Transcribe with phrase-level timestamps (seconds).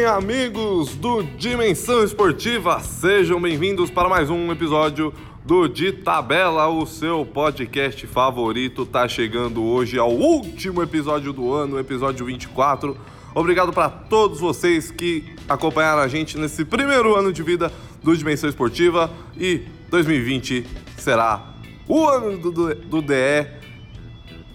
[0.00, 5.12] Bem, amigos do Dimensão Esportiva, sejam bem-vindos para mais um episódio
[5.44, 8.86] do De Tabela, o seu podcast favorito.
[8.86, 12.96] Tá chegando hoje ao último episódio do ano, episódio 24.
[13.34, 17.70] Obrigado para todos vocês que acompanharam a gente nesse primeiro ano de vida
[18.02, 20.64] do Dimensão Esportiva e 2020
[20.96, 21.46] será
[21.86, 23.46] o ano do, do, do DE.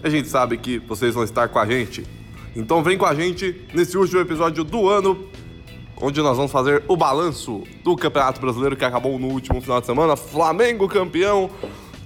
[0.02, 2.04] A gente sabe que vocês vão estar com a gente.
[2.56, 5.28] Então vem com a gente nesse último episódio do ano,
[6.00, 9.86] onde nós vamos fazer o balanço do Campeonato Brasileiro que acabou no último final de
[9.86, 10.16] semana.
[10.16, 11.50] Flamengo campeão,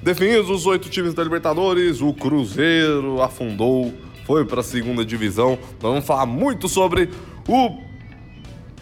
[0.02, 3.92] definidos os oito times da Libertadores, o Cruzeiro afundou,
[4.26, 5.58] foi para a segunda divisão.
[5.82, 7.10] Nós vamos falar muito sobre
[7.48, 7.78] o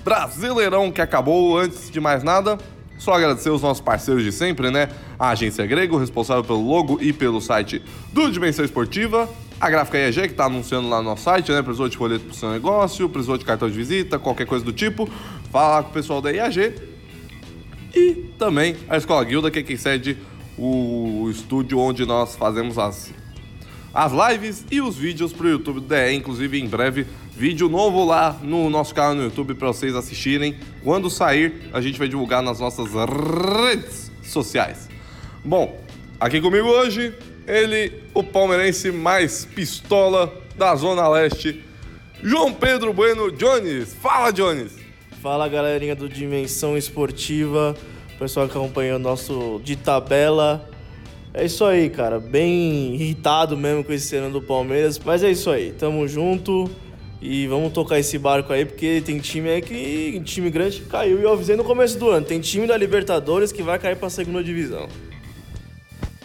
[0.05, 1.59] Brasileirão que acabou.
[1.59, 2.59] Antes de mais nada,
[2.99, 4.89] só agradecer os nossos parceiros de sempre, né?
[5.19, 9.29] A Agência Grego, responsável pelo logo e pelo site do Dimensão Esportiva.
[9.61, 11.63] A gráfica IEG, que está anunciando lá no nosso site, né?
[11.63, 14.73] Precisou de folheto para o seu negócio, precisou de cartão de visita, qualquer coisa do
[14.73, 15.11] tipo.
[15.51, 16.75] Fala com o pessoal da IAG.
[17.93, 20.17] E também a Escola Guilda, que é quem cede
[20.57, 23.13] o estúdio onde nós fazemos as,
[23.93, 26.15] as lives e os vídeos para o YouTube do DE.
[26.15, 27.05] Inclusive, em breve,
[27.37, 30.57] vídeo novo lá no nosso canal no YouTube para vocês assistirem.
[30.85, 34.89] Quando sair, a gente vai divulgar nas nossas redes sociais.
[35.45, 35.85] Bom,
[36.21, 37.13] aqui comigo hoje
[37.49, 41.65] ele, o palmeirense mais pistola da Zona Leste,
[42.23, 43.95] João Pedro Bueno Jones.
[43.95, 44.73] Fala, Jones!
[45.23, 47.75] Fala, galerinha do Dimensão Esportiva,
[48.19, 50.69] pessoal que acompanha o nosso de tabela.
[51.33, 52.21] É isso aí, cara.
[52.21, 55.73] Bem irritado mesmo com esse ano do Palmeiras, mas é isso aí.
[55.73, 56.71] Tamo junto
[57.21, 60.21] e vamos tocar esse barco aí, porque tem time aí que.
[60.25, 61.19] time grande que caiu.
[61.19, 64.11] E eu avisei no começo do ano: tem time da Libertadores que vai cair pra
[64.11, 64.87] segunda divisão.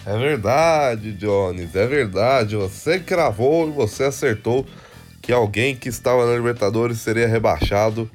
[0.06, 2.58] É verdade, Jones, é verdade.
[2.58, 4.66] Você cravou e você acertou
[5.22, 8.12] que alguém que estava na Libertadores seria rebaixado.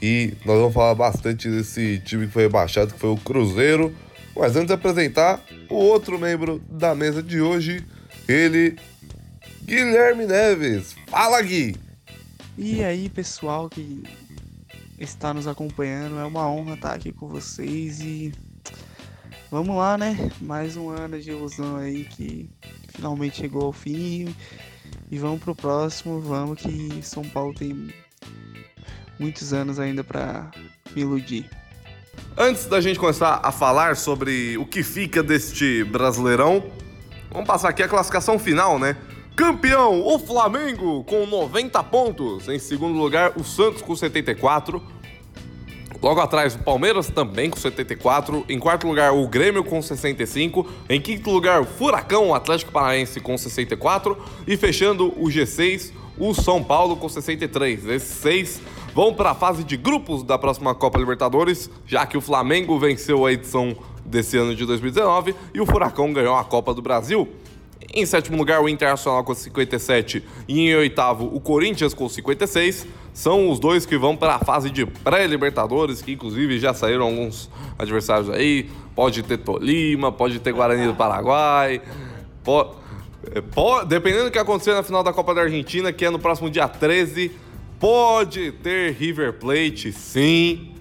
[0.00, 3.94] E nós vamos falar bastante desse time que foi rebaixado, que foi o Cruzeiro.
[4.34, 7.84] Mas antes de apresentar o outro membro da mesa de hoje,
[8.26, 8.76] ele,
[9.62, 10.94] Guilherme Neves.
[11.06, 11.76] Fala, Gui!
[12.56, 14.02] E aí, pessoal que
[14.98, 18.32] está nos acompanhando, é uma honra estar aqui com vocês e
[19.50, 20.30] vamos lá, né?
[20.40, 22.48] Mais um ano de ilusão aí que
[22.88, 24.34] finalmente chegou ao fim.
[25.10, 27.92] E vamos pro próximo, vamos que São Paulo tem
[29.18, 30.50] muitos anos ainda para
[30.94, 31.48] me iludir.
[32.36, 36.64] Antes da gente começar a falar sobre o que fica deste Brasileirão,
[37.30, 38.96] vamos passar aqui a classificação final, né?
[39.34, 42.48] Campeão, o Flamengo com 90 pontos.
[42.48, 44.82] Em segundo lugar, o Santos com 74.
[46.06, 48.44] Logo atrás, o Palmeiras também com 74.
[48.48, 50.64] Em quarto lugar, o Grêmio com 65.
[50.88, 54.16] Em quinto lugar, o Furacão, o Atlético Paranaense com 64.
[54.46, 57.86] E fechando o G6, o São Paulo com 63.
[57.86, 58.62] Esses seis
[58.94, 63.26] vão para a fase de grupos da próxima Copa Libertadores, já que o Flamengo venceu
[63.26, 67.28] a edição desse ano de 2019 e o Furacão ganhou a Copa do Brasil.
[67.92, 72.86] Em sétimo lugar, o Internacional com 57 e em oitavo, o Corinthians com 56.
[73.16, 77.48] São os dois que vão para a fase de pré-Libertadores, que inclusive já saíram alguns
[77.78, 78.68] adversários aí.
[78.94, 81.80] Pode ter Tolima, pode ter Guarani do Paraguai.
[82.44, 82.72] Pode,
[83.54, 86.50] pode, dependendo do que acontecer na final da Copa da Argentina, que é no próximo
[86.50, 87.32] dia 13,
[87.80, 90.74] pode ter River Plate, sim.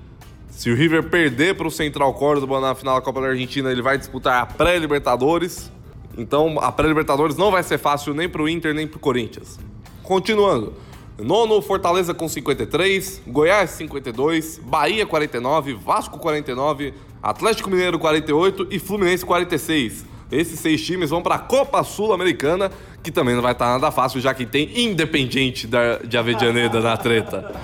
[0.49, 3.81] Se o River perder para o Central Córdoba na final da Copa da Argentina, ele
[3.81, 5.71] vai disputar a pré-Libertadores.
[6.17, 9.57] Então a pré-Libertadores não vai ser fácil nem para o Inter nem para o Corinthians.
[10.03, 10.73] Continuando.
[11.17, 16.93] Nono, Fortaleza com 53, Goiás 52, Bahia 49, Vasco 49,
[17.23, 20.05] Atlético Mineiro 48 e Fluminense 46.
[20.31, 22.69] Esses seis times vão para a Copa Sul-Americana,
[23.01, 27.55] que também não vai estar nada fácil, já que tem Independiente de Avejaneda na treta.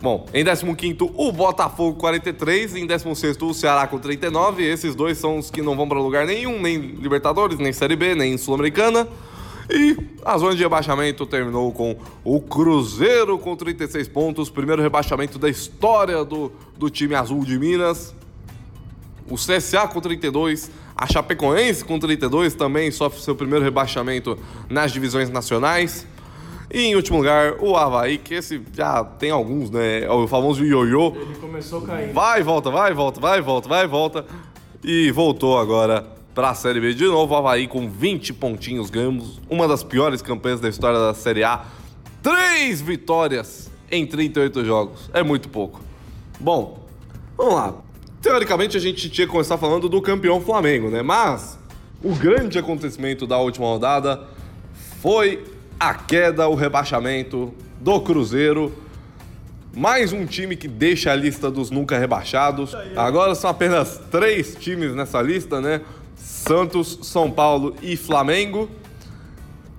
[0.00, 4.64] Bom, em 15 o Botafogo 43, em 16 o Ceará com 39.
[4.64, 8.14] Esses dois são os que não vão para lugar nenhum, nem Libertadores, nem Série B,
[8.14, 9.08] nem Sul-Americana.
[9.70, 15.48] E a zona de rebaixamento terminou com o Cruzeiro com 36 pontos, primeiro rebaixamento da
[15.48, 18.14] história do, do time azul de Minas.
[19.28, 24.38] O CSA com 32, a Chapecoense com 32 também sofre seu primeiro rebaixamento
[24.70, 26.06] nas divisões nacionais.
[26.72, 30.04] E em último lugar, o Havaí, que esse já tem alguns, né?
[30.04, 31.14] É o famoso ioiô.
[31.14, 32.14] Ele começou caindo.
[32.14, 34.26] Vai, volta, vai, volta, vai, volta, vai, volta.
[34.82, 37.34] E voltou agora para a Série B de novo.
[37.34, 39.40] Havaí com 20 pontinhos ganhos.
[39.48, 41.64] Uma das piores campanhas da história da Série A.
[42.22, 45.10] Três vitórias em 38 jogos.
[45.12, 45.80] É muito pouco.
[46.40, 46.86] Bom,
[47.36, 47.74] vamos lá.
[48.20, 51.02] Teoricamente a gente tinha que começar falando do campeão Flamengo, né?
[51.02, 51.58] Mas
[52.02, 54.22] o grande acontecimento da última rodada
[55.00, 55.44] foi
[55.78, 58.72] a queda, o rebaixamento do Cruzeiro.
[59.74, 62.74] Mais um time que deixa a lista dos nunca rebaixados.
[62.96, 65.82] Agora são apenas três times nessa lista, né?
[66.18, 68.68] Santos, São Paulo e Flamengo.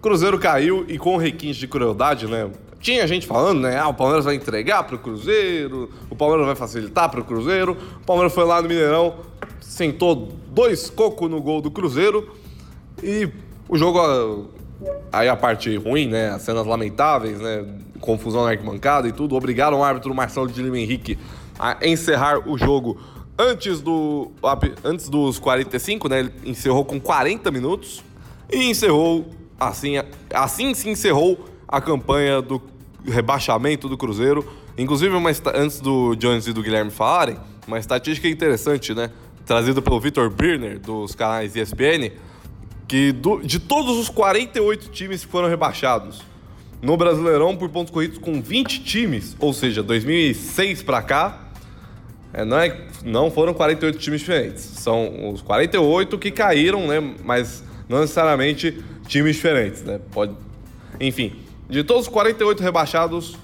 [0.01, 2.49] Cruzeiro caiu e com requinte de crueldade, né?
[2.79, 3.77] Tinha gente falando, né?
[3.77, 7.77] Ah, o Palmeiras vai entregar pro Cruzeiro, o Palmeiras vai facilitar pro Cruzeiro.
[8.01, 9.15] O Palmeiras foi lá no Mineirão,
[9.59, 12.33] sentou dois cocos no gol do Cruzeiro
[13.03, 13.29] e
[13.67, 14.49] o jogo.
[15.11, 16.29] Aí a parte ruim, né?
[16.29, 17.65] As cenas lamentáveis, né?
[17.99, 21.19] Confusão na arquibancada e tudo, obrigaram o árbitro Marcelo de Lima Henrique
[21.59, 22.97] a encerrar o jogo
[23.39, 24.31] antes, do,
[24.83, 26.19] antes dos 45, né?
[26.19, 28.03] Ele encerrou com 40 minutos
[28.51, 29.93] e encerrou assim,
[30.33, 32.61] assim se encerrou a campanha do
[33.07, 34.45] rebaixamento do Cruzeiro.
[34.77, 39.09] Inclusive, uma, antes do Jones e do Guilherme falarem, uma estatística interessante, né?
[39.45, 42.11] Trazida pelo Vitor Birner, dos canais ESPN,
[42.87, 46.21] que do, de todos os 48 times que foram rebaixados
[46.81, 51.48] no Brasileirão por pontos corridos com 20 times, ou seja, 2006 para cá,
[52.33, 54.63] é, não, é, não foram 48 times diferentes.
[54.63, 57.15] São os 48 que caíram, né?
[57.23, 59.99] Mas não necessariamente times diferentes, né?
[60.11, 60.33] Pode...
[60.99, 61.35] Enfim,
[61.69, 63.35] de todos os 48 rebaixados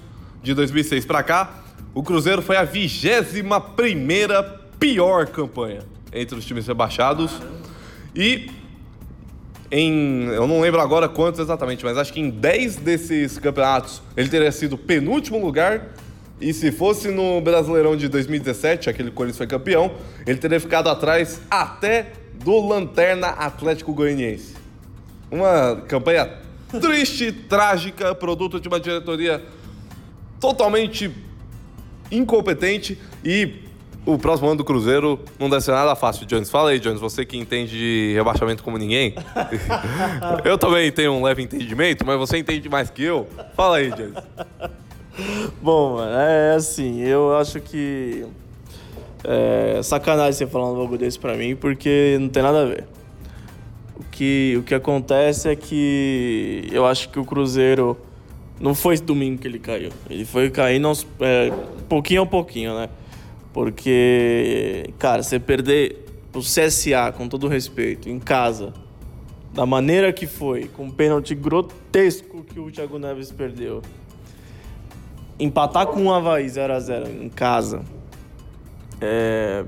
[0.42, 3.48] de 2006 para cá, o Cruzeiro foi a 21
[4.78, 5.80] pior campanha
[6.12, 7.32] entre os times rebaixados.
[8.14, 8.50] E
[9.70, 10.26] em.
[10.28, 14.52] Eu não lembro agora quantos exatamente, mas acho que em 10 desses campeonatos ele teria
[14.52, 15.88] sido penúltimo lugar.
[16.40, 19.92] E se fosse no Brasileirão de 2017, aquele que o Corinthians foi campeão,
[20.26, 22.12] ele teria ficado atrás até
[22.44, 24.54] do Lanterna Atlético Goianiense.
[25.30, 26.30] Uma campanha
[26.80, 29.42] triste, trágica, produto de uma diretoria
[30.38, 31.10] totalmente
[32.10, 33.66] incompetente e
[34.04, 36.48] o próximo ano do Cruzeiro não deve ser nada fácil, Jones.
[36.48, 39.14] Fala aí, Jones, você que entende de rebaixamento como ninguém.
[40.44, 43.26] eu também tenho um leve entendimento, mas você entende mais que eu.
[43.56, 44.14] Fala aí, Jones.
[45.62, 48.26] Bom, é assim, eu acho que
[49.24, 52.84] é sacanagem você falar um bagulho desse pra mim, porque não tem nada a ver.
[53.96, 57.96] O que, o que acontece é que eu acho que o Cruzeiro
[58.60, 59.90] não foi domingo que ele caiu.
[60.08, 61.52] Ele foi caindo aos, é,
[61.88, 62.88] pouquinho a pouquinho, né?
[63.52, 66.04] Porque, cara, você perder
[66.34, 68.74] o CSA, com todo respeito, em casa,
[69.52, 73.80] da maneira que foi, com um pênalti grotesco que o Thiago Neves perdeu,
[75.38, 77.82] empatar com o Havaí 0x0 em casa,
[79.00, 79.64] é,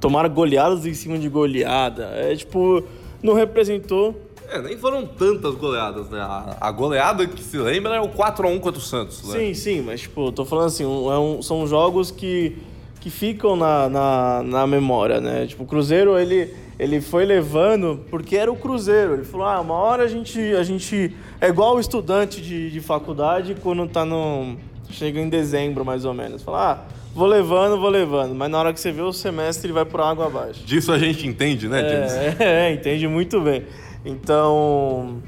[0.00, 2.82] tomar goleadas em cima de goleada, é tipo,
[3.22, 4.14] não representou
[4.50, 6.18] é, nem foram tantas goleadas, né?
[6.20, 9.38] A, a, goleada que se lembra é o 4x1 contra o Santos, né?
[9.38, 12.56] Sim, sim, mas, tipo, tô falando assim, um, é um, são jogos que
[13.00, 15.46] que ficam na, na, na, memória, né?
[15.46, 19.14] Tipo, o Cruzeiro, ele, ele foi levando porque era o Cruzeiro.
[19.14, 22.80] Ele falou, ah, uma hora a gente, a gente é igual o estudante de, de
[22.80, 24.56] faculdade quando tá no...
[24.90, 26.42] chega em dezembro, mais ou menos.
[26.42, 26.78] Fala, ah,
[27.14, 28.34] vou levando, vou levando.
[28.34, 30.64] Mas na hora que você vê o semestre, ele vai por água abaixo.
[30.64, 32.12] Disso a gente entende, né, James?
[32.12, 32.36] É,
[32.70, 33.64] é, entende muito bem.
[34.04, 35.22] Então,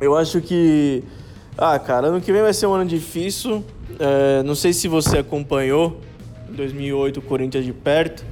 [0.00, 1.02] eu acho que...
[1.56, 3.64] Ah, cara, ano que vem vai ser um ano difícil.
[3.98, 6.00] É, não sei se você acompanhou
[6.54, 8.24] 2008 o Corinthians de perto,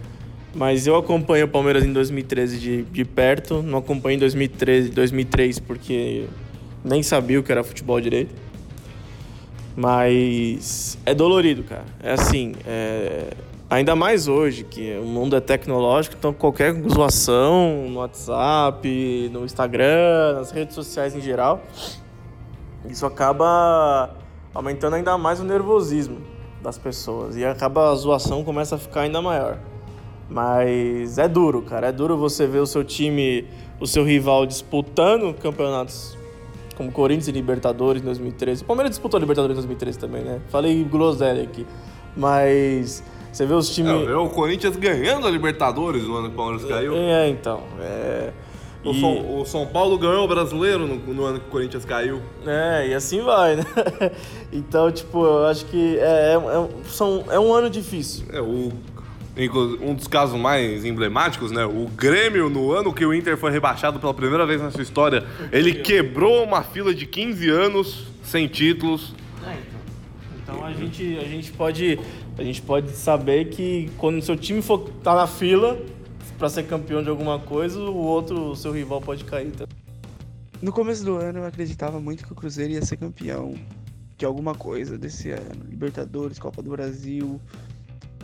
[0.55, 5.59] mas eu acompanho o Palmeiras em 2013 de, de perto, não acompanho em 2013, 2003
[5.61, 6.27] porque
[6.85, 8.35] nem sabia o que era futebol direito.
[9.75, 11.85] Mas é dolorido, cara.
[12.03, 13.31] É assim, é...
[13.71, 20.35] ainda mais hoje, que o mundo é tecnológico, então qualquer zoação no WhatsApp, no Instagram,
[20.35, 21.63] nas redes sociais em geral,
[22.89, 24.15] isso acaba
[24.55, 26.19] aumentando ainda mais o nervosismo
[26.63, 27.37] das pessoas.
[27.37, 29.59] E acaba a zoação começa a ficar ainda maior.
[30.29, 31.89] Mas é duro, cara.
[31.89, 33.47] É duro você ver o seu time,
[33.81, 36.17] o seu rival disputando campeonatos
[36.83, 38.63] como Corinthians e Libertadores em 2013.
[38.63, 40.41] O Palmeiras disputou a Libertadores em 2013 também, né?
[40.49, 41.67] Falei groselha aqui.
[42.17, 44.09] Mas você vê os times.
[44.09, 46.95] É, o Corinthians ganhando a Libertadores no ano que o Palmeiras caiu.
[46.95, 47.63] É, então.
[47.81, 48.33] É.
[48.85, 49.01] O, e...
[49.01, 52.21] São, o, São, Paulo ganhou o brasileiro no, no, ano que o Corinthians caiu.
[52.45, 53.65] É, e assim vai, né?
[54.53, 58.27] então, tipo, eu acho que é, é, é, são, é um ano difícil.
[58.33, 58.73] É, o,
[59.81, 61.65] um dos casos mais emblemáticos, né?
[61.65, 65.25] O Grêmio, no ano que o Inter foi rebaixado pela primeira vez na sua história,
[65.51, 69.15] ele quebrou uma fila de 15 anos sem títulos.
[69.47, 70.57] É, então.
[70.57, 71.99] então a gente, a gente pode
[72.39, 75.79] a gente pode saber que quando o seu time for tá na fila,
[76.39, 79.53] para ser campeão de alguma coisa, o outro, o seu rival pode cair.
[79.53, 79.67] Tá?
[80.61, 83.55] No começo do ano eu acreditava muito que o Cruzeiro ia ser campeão
[84.17, 85.65] de alguma coisa desse ano.
[85.69, 87.41] Libertadores, Copa do Brasil,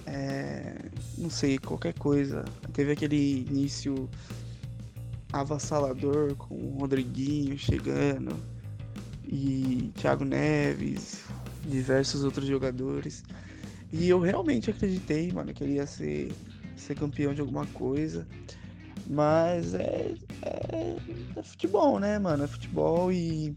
[0.09, 0.75] é,
[1.19, 2.45] não sei, qualquer coisa.
[2.73, 4.09] Teve aquele início
[5.33, 8.35] avassalador com o Rodriguinho chegando
[9.27, 11.25] e Thiago Neves,
[11.67, 13.23] diversos outros jogadores.
[13.93, 16.33] E eu realmente acreditei, mano, que ele ia ser,
[16.77, 18.27] ser campeão de alguma coisa.
[19.07, 20.97] Mas é, é,
[21.37, 22.45] é futebol, né, mano?
[22.45, 23.57] É futebol e.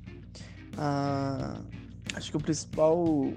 [0.78, 1.60] A,
[2.16, 3.34] acho que o principal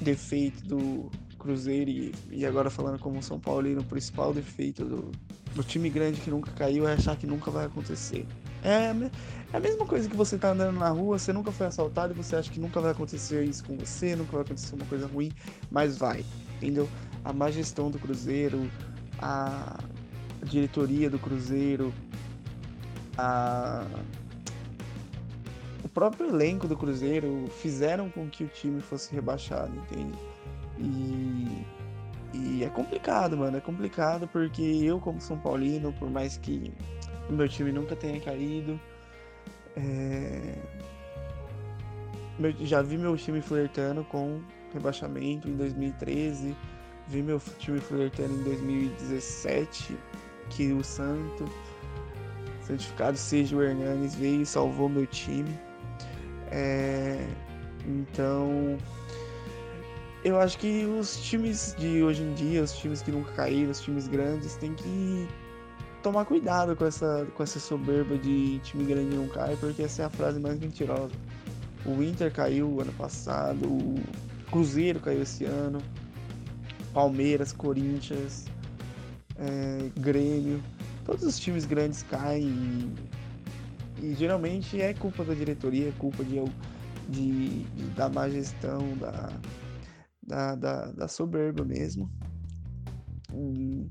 [0.00, 5.12] defeito do Cruzeiro, e, e agora falando como São Paulino, o principal defeito do,
[5.54, 8.26] do time grande que nunca caiu é achar que nunca vai acontecer.
[8.62, 8.90] É,
[9.52, 12.16] é a mesma coisa que você tá andando na rua, você nunca foi assaltado e
[12.16, 15.30] você acha que nunca vai acontecer isso com você, nunca vai acontecer uma coisa ruim,
[15.70, 16.24] mas vai,
[16.56, 16.88] entendeu?
[17.24, 18.70] A má gestão do Cruzeiro,
[19.20, 19.78] a
[20.44, 21.92] diretoria do Cruzeiro,
[23.16, 23.86] a
[25.82, 30.18] o próprio elenco do Cruzeiro fizeram com que o time fosse rebaixado, entende?
[30.78, 31.66] E,
[32.32, 36.72] e é complicado, mano, é complicado porque eu como São Paulino, por mais que
[37.28, 38.80] o meu time nunca tenha caído,
[39.76, 40.54] é...
[42.60, 44.40] Já vi meu time flertando com
[44.72, 46.54] rebaixamento em 2013,
[47.08, 49.96] vi meu time flertando em 2017,
[50.50, 51.44] que o Santo,
[52.62, 55.52] certificado seja o Hernanes, veio e salvou meu time.
[56.50, 57.26] É...
[57.84, 58.78] Então,
[60.28, 63.80] eu acho que os times de hoje em dia, os times que nunca caíram, os
[63.80, 65.26] times grandes, têm que
[66.02, 70.04] tomar cuidado com essa, com essa soberba de time grande não cai, porque essa é
[70.04, 71.14] a frase mais mentirosa.
[71.84, 73.94] O Inter caiu ano passado, o
[74.50, 75.80] Cruzeiro caiu esse ano,
[76.92, 78.46] Palmeiras, Corinthians,
[79.36, 80.62] é, Grêmio,
[81.04, 82.92] todos os times grandes caem
[84.00, 86.42] e, e, geralmente é culpa da diretoria, é culpa de,
[87.08, 89.30] de, de da má gestão, da,
[90.28, 92.10] da, da, da soberba mesmo.
[93.34, 93.88] E,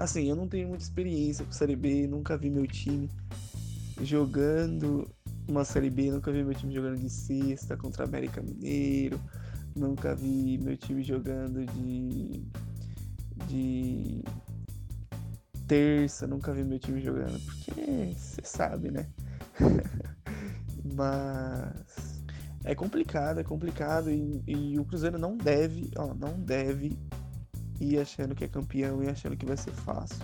[0.00, 3.06] Assim, eu não tenho muita experiência com Série B, nunca vi meu time
[4.00, 5.06] jogando
[5.46, 9.20] uma Série B, nunca vi meu time jogando de sexta contra América Mineiro,
[9.76, 12.42] nunca vi meu time jogando de.
[13.46, 14.24] de.
[15.68, 19.06] terça, nunca vi meu time jogando, porque você sabe, né?
[20.96, 22.09] Mas.
[22.64, 26.98] É complicado, é complicado e, e o Cruzeiro não deve, ó, não deve
[27.80, 30.18] e achando que é campeão e achando que vai ser fácil.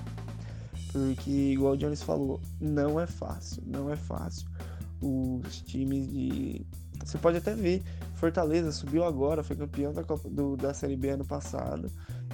[0.93, 4.49] Porque, igual o Jones falou, não é fácil, não é fácil.
[5.01, 6.67] Os times de.
[7.05, 7.83] Você pode até ver,
[8.15, 11.91] Fortaleza subiu agora, foi campeão da, Copa, do, da Série B ano passado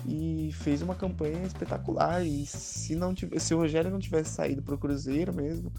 [0.06, 2.24] e fez uma campanha espetacular.
[2.24, 5.72] E se, não tivesse, se o Rogério não tivesse saído para o Cruzeiro mesmo,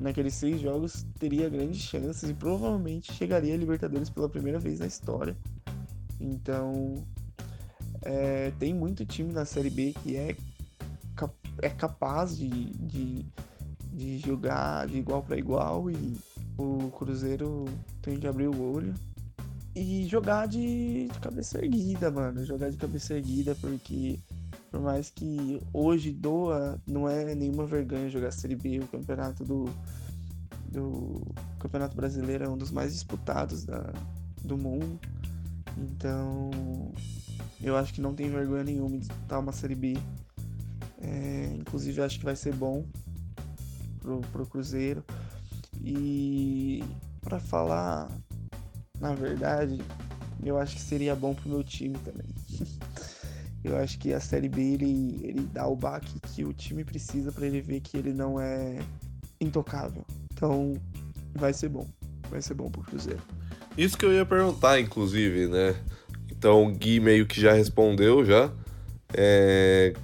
[0.00, 4.86] naqueles seis jogos, teria grandes chances e provavelmente chegaria a Libertadores pela primeira vez na
[4.86, 5.36] história.
[6.20, 7.04] Então,
[8.02, 10.36] é, tem muito time na Série B que é,
[11.60, 13.26] é capaz de, de,
[13.92, 16.16] de jogar de igual para igual e
[16.58, 17.64] o Cruzeiro
[18.00, 18.94] tem que abrir o olho
[19.74, 22.44] e jogar de, de cabeça erguida, mano.
[22.44, 24.18] Jogar de cabeça erguida porque
[24.72, 29.66] por mais que hoje doa, não é nenhuma vergonha jogar Série B, o campeonato do,
[30.70, 31.20] do
[31.58, 33.92] Campeonato Brasileiro é um dos mais disputados da,
[34.42, 34.98] do mundo.
[35.76, 36.50] Então,
[37.60, 39.94] eu acho que não tem vergonha nenhuma de disputar uma Série B.
[41.02, 42.82] É, inclusive, acho que vai ser bom
[44.00, 45.04] pro, pro Cruzeiro.
[45.84, 46.82] E
[47.20, 48.10] para falar,
[48.98, 49.82] na verdade,
[50.42, 52.41] eu acho que seria bom pro meu time também.
[53.64, 57.30] Eu acho que a Série B ele, ele dá o baque que o time precisa
[57.30, 58.78] para ele ver que ele não é
[59.40, 60.04] intocável.
[60.32, 60.74] Então,
[61.34, 61.86] vai ser bom.
[62.30, 63.20] Vai ser bom pro Cruzeiro.
[63.76, 65.74] Isso que eu ia perguntar, inclusive, né?
[66.30, 68.50] Então o Gui meio que já respondeu já.
[69.14, 69.94] É...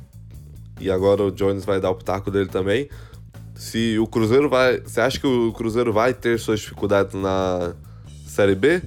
[0.80, 2.88] E agora o Jones vai dar o pitaco dele também.
[3.54, 4.80] Se o Cruzeiro vai.
[4.80, 7.74] Você acha que o Cruzeiro vai ter suas dificuldades na
[8.24, 8.80] Série B?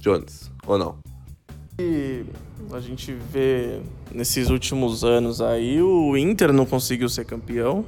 [0.00, 0.98] Jones, ou não?
[1.78, 2.24] E
[2.74, 3.80] a gente vê
[4.12, 7.84] nesses últimos anos aí, o Inter não conseguiu ser campeão.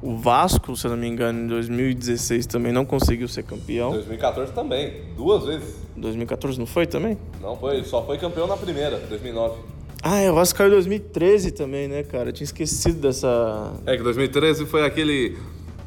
[0.00, 3.90] O Vasco, se eu não me engano, em 2016 também não conseguiu ser campeão.
[3.90, 5.74] 2014 também, duas vezes.
[5.96, 7.18] 2014 não foi também?
[7.40, 9.58] Não foi, só foi campeão na primeira, 2009.
[10.00, 12.28] Ah, é, o Vasco caiu em 2013 também, né, cara?
[12.28, 13.72] Eu tinha esquecido dessa.
[13.84, 15.36] É que 2013 foi aquele.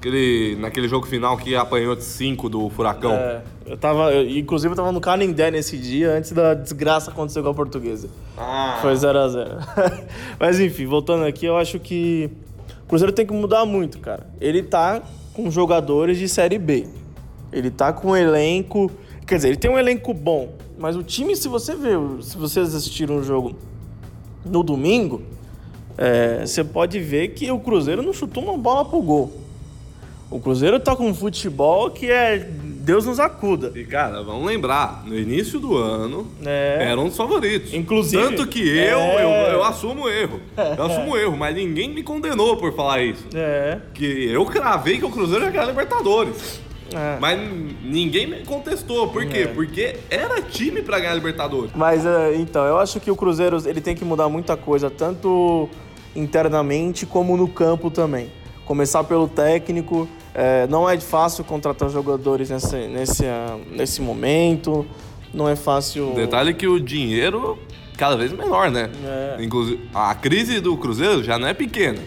[0.01, 3.13] Aquele naquele jogo final que apanhou de 5 do Furacão.
[3.13, 4.11] É, eu tava.
[4.11, 8.09] Eu, inclusive eu tava no Canindé nesse dia, antes da desgraça acontecer com a portuguesa.
[8.35, 8.79] Ah.
[8.81, 9.61] Foi 0x0.
[10.39, 12.31] Mas enfim, voltando aqui, eu acho que
[12.87, 14.27] Cruzeiro tem que mudar muito, cara.
[14.41, 15.03] Ele tá
[15.33, 16.87] com jogadores de Série B.
[17.53, 18.91] Ele tá com um elenco.
[19.27, 20.49] Quer dizer, ele tem um elenco bom.
[20.79, 23.55] Mas o time, se você ver, se vocês assistiram o jogo
[24.43, 25.21] no domingo,
[25.95, 29.31] é, você pode ver que o Cruzeiro não chutou uma bola pro gol.
[30.31, 33.71] O Cruzeiro tá com um futebol que é Deus nos acuda.
[33.75, 36.87] E, cara, vamos lembrar, no início do ano, É.
[36.89, 37.73] eram os favoritos.
[37.73, 39.23] Inclusive- Tanto que eu, É.
[39.23, 40.39] eu, eu assumo o erro.
[40.77, 43.25] Eu assumo o erro, mas ninguém me condenou por falar isso.
[43.35, 43.77] É.
[43.93, 46.59] Que eu cravei que o Cruzeiro ia ganhar Libertadores.
[46.93, 47.17] é.
[47.21, 47.39] Mas
[47.83, 49.09] ninguém me contestou.
[49.09, 49.39] Por quê?
[49.39, 49.47] É.
[49.47, 51.71] Porque era time pra ganhar Libertadores.
[51.75, 55.69] Mas é, então, eu acho que o Cruzeiro ele tem que mudar muita coisa, tanto
[56.15, 58.31] internamente como no campo também.
[58.65, 60.07] Começar pelo técnico.
[60.33, 64.85] É, não é fácil contratar jogadores nesse, nesse, ah, nesse momento.
[65.33, 66.13] Não é fácil.
[66.13, 67.57] Detalhe que o dinheiro
[67.97, 68.89] cada vez menor, né?
[69.05, 69.43] É.
[69.43, 71.99] Inclusive, a crise do Cruzeiro já não é pequena.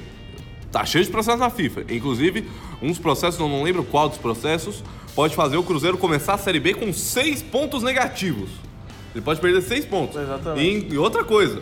[0.72, 1.84] Tá cheio de processos na FIFA.
[1.88, 2.48] Inclusive,
[2.82, 4.82] dos processos, eu não lembro qual dos processos,
[5.14, 8.50] pode fazer o Cruzeiro começar a Série B com seis pontos negativos.
[9.14, 10.20] Ele pode perder seis pontos.
[10.20, 10.88] Exatamente.
[10.88, 11.60] E, e outra coisa,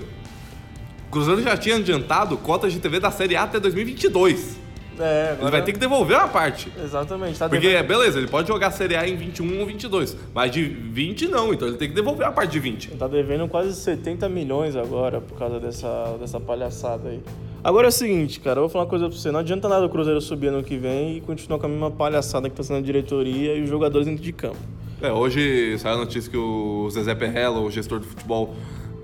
[1.09, 4.62] o Cruzeiro já tinha adiantado cotas de TV da Série A até 2022.
[4.99, 6.71] É, Ele agora- vai ter que devolver uma parte.
[6.83, 7.39] Exatamente.
[7.39, 10.63] Tá Porque, devendo- beleza, ele pode jogar Série A em 21 ou 22, mas de
[10.65, 12.89] 20 não, então ele tem que devolver a parte de 20.
[12.91, 17.21] Tá devendo quase 70 milhões agora por causa dessa, dessa palhaçada aí.
[17.65, 19.31] Agora é o seguinte, cara, eu vou falar uma coisa pra você.
[19.31, 22.51] Não adianta nada o Cruzeiro subir ano que vem e continuar com a mesma palhaçada
[22.51, 24.57] que tá sendo a diretoria e os jogadores dentro de campo.
[25.01, 28.55] É, hoje saiu a notícia que o Zezé Perrella, o gestor do futebol,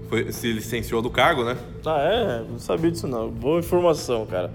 [0.09, 1.57] foi- se licenciou do cargo, né?
[1.87, 2.43] Ah, é?
[2.51, 3.29] Não sabia disso não.
[3.29, 4.51] Boa informação, cara.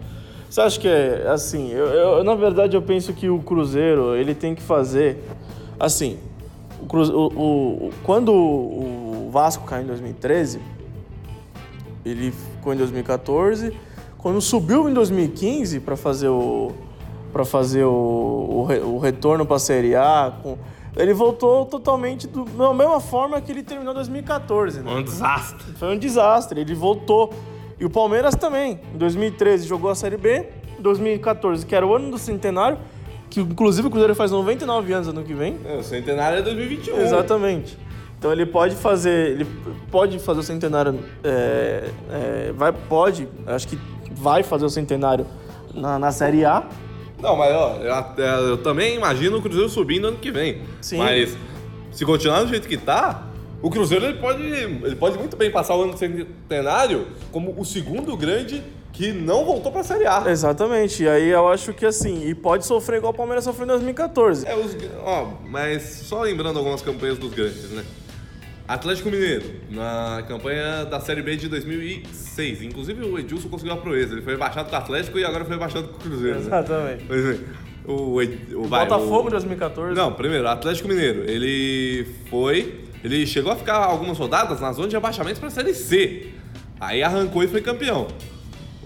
[0.54, 1.72] Você acha que é assim?
[1.72, 5.18] Eu, eu- na verdade, eu penso que o Cruzeiro ele tem que fazer
[5.80, 6.20] assim.
[6.80, 7.26] O Cruze- o-
[7.88, 10.60] o- quando o Vasco caiu em 2013,
[12.06, 13.76] ele ficou em 2014.
[14.20, 16.72] Quando subiu em 2015 para fazer o
[17.32, 20.56] para fazer o, o, o retorno para a Série A, com-
[20.96, 24.92] ele voltou totalmente do- da mesma forma que ele terminou em 2014, né?
[24.94, 25.74] Um desastre.
[25.80, 27.34] Foi um desastre, ele voltou.
[27.84, 28.80] E o Palmeiras também.
[28.96, 30.46] Em 2013 jogou a Série B,
[30.80, 32.78] em 2014, que era o ano do centenário,
[33.30, 35.58] que inclusive o Cruzeiro faz 99 anos ano que vem.
[35.65, 37.02] É, o centenário é 2021.
[37.02, 37.78] Exatamente.
[38.17, 39.46] Então ele pode fazer, ele
[39.91, 43.78] pode fazer o centenário, é, é, vai, pode, acho que
[44.13, 45.26] vai fazer o centenário
[45.74, 46.63] na, na Série A.
[47.22, 50.62] Não, mas ó, eu, até- eu também imagino o Cruzeiro subindo ano que vem.
[50.80, 51.00] Sim.
[51.00, 51.36] Mas
[51.91, 53.28] se continuar do jeito que tá,
[53.63, 57.65] o Cruzeiro ele pode, ele pode muito bem passar o ano do centenário como o
[57.65, 60.23] segundo grande que não voltou pra Série A.
[60.28, 61.02] Exatamente.
[61.02, 64.45] E aí eu acho que assim, e pode sofrer igual o Palmeiras sofreu em 2014.
[64.47, 67.84] É, os, ó, mas só lembrando algumas campanhas dos grandes, né?
[68.67, 72.62] Atlético Mineiro, na campanha da Série B de 2006.
[72.62, 74.13] Inclusive o Edilson conseguiu a proeza.
[74.13, 76.39] Ele foi rebaixado com o Atlético e agora foi rebaixado com o Cruzeiro.
[76.39, 76.45] né?
[76.45, 77.04] Exatamente.
[77.06, 77.39] Pois é.
[77.86, 78.21] O,
[78.62, 79.93] o, vai, Botafogo o- em 2014.
[79.95, 81.30] Não, primeiro, Atlético Mineiro.
[81.30, 82.83] Ele foi.
[83.04, 86.30] Ele chegou a ficar algumas rodadas na zona de abaixamento pra Série C.
[86.80, 88.08] Aí arrancou e foi campeão.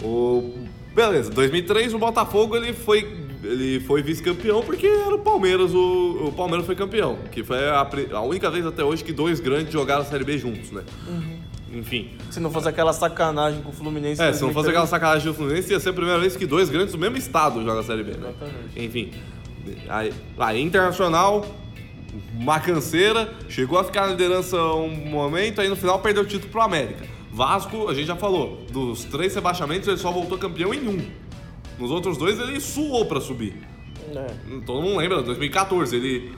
[0.03, 0.53] O,
[0.93, 3.08] beleza, 2003 o Botafogo ele foi,
[3.43, 7.17] ele foi vice-campeão porque era o Palmeiras, o, o Palmeiras foi campeão.
[7.32, 10.38] Que foi a, a única vez até hoje que dois grandes jogaram a Série B
[10.38, 10.84] juntos, né?
[11.71, 12.12] Enfim.
[12.32, 14.21] Se não fosse aquela sacanagem com o Fluminense.
[14.21, 14.53] É, se não 2013.
[14.53, 17.17] fosse aquela sacanagem do Fluminense, ia ser a primeira vez que dois grandes do mesmo
[17.17, 18.30] estado jogam a Série B, né?
[18.30, 18.80] Exatamente.
[18.84, 19.12] Enfim.
[19.89, 21.45] Aí, aí, Internacional,
[22.34, 26.51] uma canseira, chegou a ficar na liderança um momento, aí no final perdeu o título
[26.51, 27.06] pro América.
[27.32, 31.06] Vasco, a gente já falou, dos três rebaixamentos ele só voltou campeão em um.
[31.77, 33.56] Nos outros dois ele suou pra subir.
[34.15, 34.27] É.
[34.65, 36.32] Todo mundo lembra, 2014, ele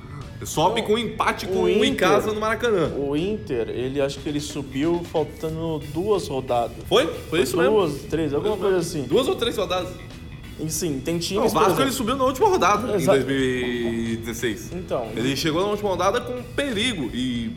[0.44, 2.92] sobe com um empate com o um em Inter- casa no Maracanã.
[2.98, 6.78] O Inter, ele acho que ele subiu faltando duas rodadas.
[6.88, 7.06] Foi?
[7.30, 7.76] Foi isso mesmo.
[7.76, 9.04] Duas, três, alguma coisa assim.
[9.04, 9.89] Duas ou três rodadas.
[10.60, 11.52] E sim, tem Não, times.
[11.52, 14.72] o por Vasco ele subiu na última rodada, em 2016.
[14.74, 15.08] Então.
[15.15, 17.52] Ele chegou na última rodada com perigo e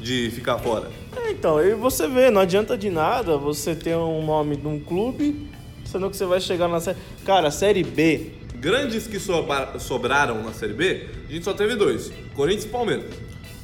[0.00, 0.90] de ficar fora.
[1.16, 4.80] É, então, aí você vê, não adianta de nada você ter um nome de um
[4.80, 5.48] clube,
[5.84, 6.98] sendo que você vai chegar na série.
[7.24, 8.32] Cara, série B.
[8.56, 13.06] Grandes que sobra- sobraram na Série B, a gente só teve dois: Corinthians e Palmeiras.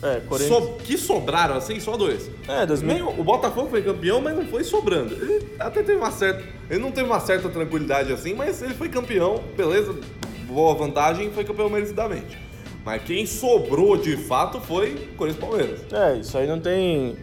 [0.03, 0.63] É, Corinthians.
[0.65, 2.31] So- que sobraram assim, só dois.
[2.47, 2.95] É, 2000.
[2.95, 5.15] Nem o Botafogo foi campeão, mas não foi sobrando.
[5.15, 6.45] Ele até teve uma certa.
[6.69, 9.95] Ele não teve uma certa tranquilidade assim, mas ele foi campeão, beleza,
[10.47, 12.39] boa vantagem, foi campeão merecidamente.
[12.85, 15.81] Mas quem sobrou de fato foi Corinthians Palmeiras.
[15.93, 17.17] É, isso aí não tem.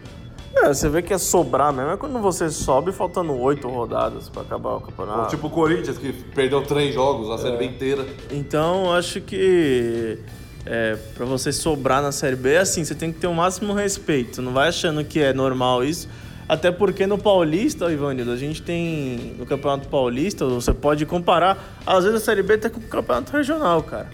[0.56, 4.42] É, você vê que é sobrar mesmo, é quando você sobe faltando oito rodadas pra
[4.42, 5.30] acabar o campeonato.
[5.30, 8.06] Tipo o Corinthians, que perdeu três jogos, a Série B inteira.
[8.30, 10.18] Então, acho que
[10.66, 14.40] é, para você sobrar na Série B, assim, você tem que ter o máximo respeito.
[14.42, 16.08] Não vai achando que é normal isso.
[16.48, 22.04] Até porque no Paulista, Ivanildo, a gente tem no Campeonato Paulista, você pode comparar, às
[22.04, 24.10] vezes a Série B até com o Campeonato Regional, cara.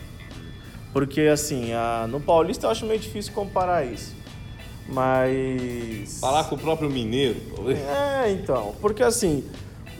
[0.92, 4.14] Porque, assim, a- no Paulista eu acho meio difícil comparar isso.
[4.88, 6.18] Mas.
[6.20, 7.78] Falar com o próprio Mineiro, talvez.
[7.78, 8.74] É, então.
[8.80, 9.44] Porque assim,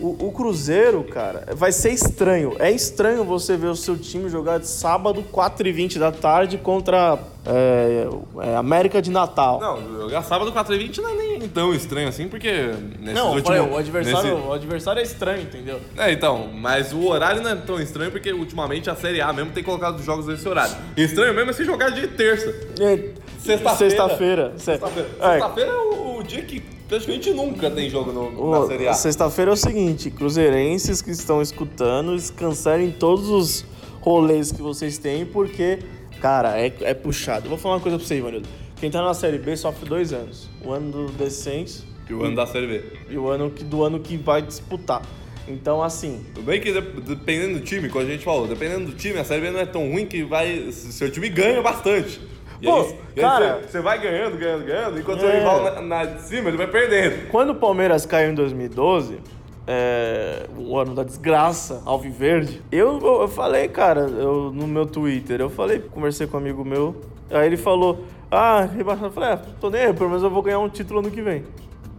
[0.00, 2.56] O, o Cruzeiro, cara, vai ser estranho.
[2.58, 8.06] É estranho você ver o seu time jogar de sábado, 4h20 da tarde, contra é,
[8.42, 9.60] é, América de Natal.
[9.60, 12.50] Não, jogar sábado 4h20 não é nem tão estranho assim, porque
[12.98, 13.42] Não, últimos...
[13.42, 15.80] falei, o, adversário, nesse- o adversário é estranho, entendeu?
[15.96, 19.52] É, então, mas o horário não é tão estranho porque ultimamente a Série A mesmo
[19.52, 20.74] tem colocado os jogos nesse horário.
[20.96, 22.54] Estranho mesmo é se jogar de terça.
[22.80, 23.10] É,
[23.42, 23.90] Sexta-feira.
[23.90, 24.52] Sexta-feira.
[24.56, 28.66] Se- Sexta-feira É, Sexta-feira é o, o dia que praticamente nunca tem jogo no, na
[28.66, 28.94] Série o- A.
[28.94, 33.64] Sexta-feira é o seguinte, cruzeirenses que estão escutando, cancelem todos os
[34.00, 35.78] rolês que vocês têm, porque,
[36.20, 37.46] cara, é, é puxado.
[37.46, 38.48] Eu vou falar uma coisa pra você, Ivanildo.
[38.78, 40.48] Quem tá na Série B sofre dois anos.
[40.64, 42.82] O ano do descenso E o ano da Série B.
[43.10, 45.02] e o ano que, do ano que vai disputar.
[45.46, 48.92] Então, assim, Tudo bem que de- dependendo do time, como a gente falou, dependendo do
[48.92, 50.70] time, a Série B não é tão ruim que vai.
[50.72, 52.20] Seu time ganha bastante.
[52.60, 55.20] E Pô, aí, cara- você, vai ganhando, ganhando, ganhando, enquanto É.
[55.22, 57.28] seu rival na, na de cima, ele vai perdendo.
[57.30, 59.18] Quando o Palmeiras caiu em 2012,
[59.66, 65.40] é, o ano da desgraça, Alviverde, eu, eu, eu falei, cara, eu, no meu Twitter,
[65.40, 66.96] eu falei, conversei com um amigo meu,
[67.30, 69.06] aí ele falou, ah, rebaixado.
[69.06, 71.22] Eu falei, ah, tô nem aí, pelo menos eu vou ganhar um título ano que
[71.22, 71.40] vem.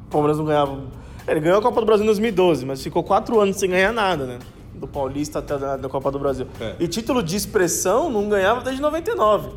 [0.08, 0.80] O Palmeiras não ganhava.
[1.28, 4.26] Ele ganhou a Copa do Brasil em 2012, mas ficou quatro anos sem ganhar nada,
[4.26, 4.39] né?
[4.74, 6.47] Do Paulista até da Copa do Brasil.
[6.60, 6.76] É.
[6.80, 9.50] E título de expressão não ganhava desde 99.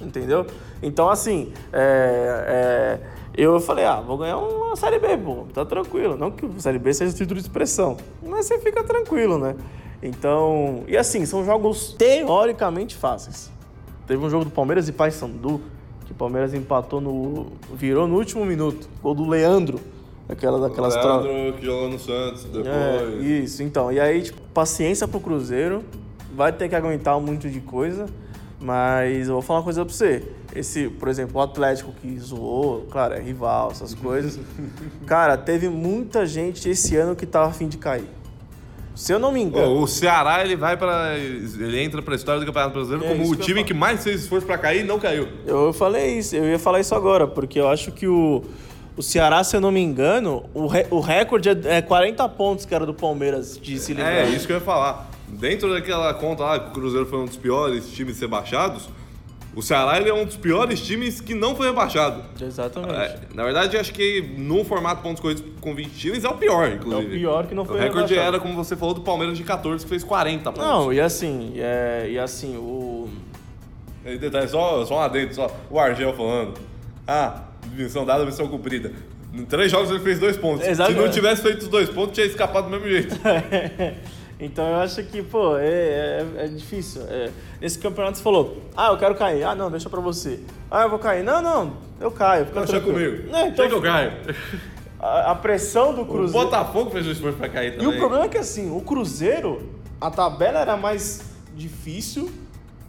[0.00, 0.46] Entendeu?
[0.82, 3.00] Então, assim, é, é,
[3.34, 6.16] eu falei, ah, vou ganhar uma Série B, pô, tá tranquilo.
[6.16, 9.56] Não que a Série B seja título de expressão, mas você fica tranquilo, né?
[10.02, 13.50] Então, e assim, são jogos teoricamente fáceis.
[14.06, 15.60] Teve um jogo do Palmeiras e Paysandu,
[16.04, 17.52] que o Palmeiras empatou no.
[17.74, 18.88] virou no último minuto.
[19.02, 19.80] Gol do Leandro,
[20.28, 20.94] aquela daquelas.
[20.94, 22.66] Leandro, que jogou no Santos depois.
[22.68, 23.90] É, isso, então.
[23.90, 25.82] E aí, tipo, paciência pro Cruzeiro.
[26.34, 28.06] Vai ter que aguentar um monte de coisa.
[28.60, 30.22] Mas eu vou falar uma coisa pra você.
[30.54, 34.38] Esse, por exemplo, o Atlético que zoou, claro, é rival, essas coisas.
[35.06, 38.08] Cara, teve muita gente esse ano que tava a fim de cair.
[38.94, 39.74] Se eu não me engano.
[39.76, 43.30] Pô, o Ceará, ele vai para Ele entra pra história do Campeonato Brasileiro É, como
[43.30, 43.66] o que time falo.
[43.66, 45.28] que mais fez esforço pra cair e não caiu.
[45.46, 48.42] Eu falei isso, eu ia falar isso agora, porque eu acho que o,
[48.96, 52.64] o Ceará, se eu não me engano, o, re- o recorde é, é 40 pontos
[52.64, 54.14] que era do Palmeiras de se livrar.
[54.14, 55.10] É, isso que eu ia falar.
[55.28, 58.88] Dentro daquela conta lá que o Cruzeiro foi um dos piores times rebaixados,
[59.56, 62.22] o Ceará ele é um dos piores times que não foi rebaixado.
[62.38, 62.92] Exatamente.
[62.92, 66.70] É, na verdade, acho que no formato pontos corridos com 20 times é o pior,
[66.70, 67.06] inclusive.
[67.06, 68.36] É o pior que não foi O recorde rebaixado.
[68.36, 70.62] era, como você falou, do Palmeiras de 14, que fez 40 pontos.
[70.62, 73.08] Não, e assim, é, e assim, o.
[74.04, 76.60] Detalhe, só, só um adendo, só o Argel falando.
[77.08, 78.92] Ah, missão dada, missão cumprida.
[79.32, 80.66] Em três jogos ele fez dois pontos.
[80.66, 80.92] Exato.
[80.92, 83.16] Se não tivesse feito os dois pontos, tinha escapado do mesmo jeito.
[84.38, 87.02] então eu acho que, pô, é, é, é difícil.
[87.08, 89.42] É, nesse campeonato você falou, ah, eu quero cair.
[89.44, 90.40] Ah, não, deixa pra você.
[90.70, 91.24] Ah, eu vou cair.
[91.24, 92.46] Não, não, eu caio.
[92.46, 93.34] Fica Deixa comigo.
[93.34, 94.12] É, então, Chega que eu caio.
[95.00, 96.44] a, a pressão do O Cruzeiro.
[96.46, 97.88] Botafogo fez o esforço pra cair E também.
[97.88, 99.70] o problema é que assim, o Cruzeiro,
[100.00, 101.22] a tabela era mais
[101.54, 102.30] difícil,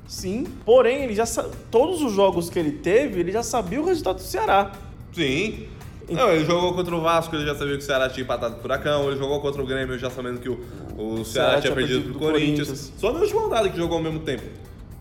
[0.08, 0.46] sim.
[0.66, 4.18] Porém, ele já sa- todos os jogos que ele teve, ele já sabia o resultado
[4.18, 4.72] do Ceará.
[5.14, 5.68] Sim.
[6.10, 8.60] Não, ele jogou contra o Vasco, ele já sabia que o Ceará tinha empatado o
[8.60, 9.10] Furacão.
[9.10, 10.58] Ele jogou contra o Grêmio, já sabendo que o,
[10.98, 12.68] o Ceará, tinha, perdido pro Corinthians.
[12.68, 12.94] Corinthians.
[12.98, 14.44] Só na última rodada que jogou ao mesmo tempo.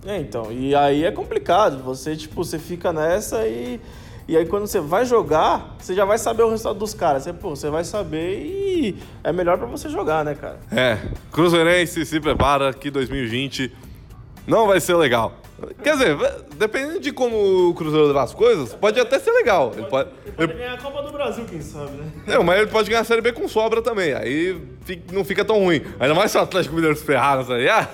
[0.05, 1.83] É, então, e aí é complicado.
[1.83, 3.81] Você, tipo, você fica nessa e.
[4.29, 7.23] E aí quando você vai jogar, você já vai saber o resultado dos caras.
[7.23, 10.59] Você, pô, você vai saber e é melhor pra você jogar, né, cara?
[10.73, 10.99] É,
[11.31, 13.73] Cruzeirense se prepara que 2020
[14.47, 15.35] não vai ser legal.
[15.83, 16.17] Quer dizer,
[16.57, 19.73] dependendo de como o Cruzeiro levar as coisas, pode até ser legal.
[19.75, 22.05] Ele pode, ele- ganhar a Copa do Brasil, quem sabe, né?
[22.27, 24.13] não, mas ele pode ganhar a Série B com sobra também.
[24.13, 24.61] Aí
[25.11, 25.81] não fica tão ruim.
[25.99, 27.89] Ainda mais se o Atlético Mineiro se ferrar na Série A.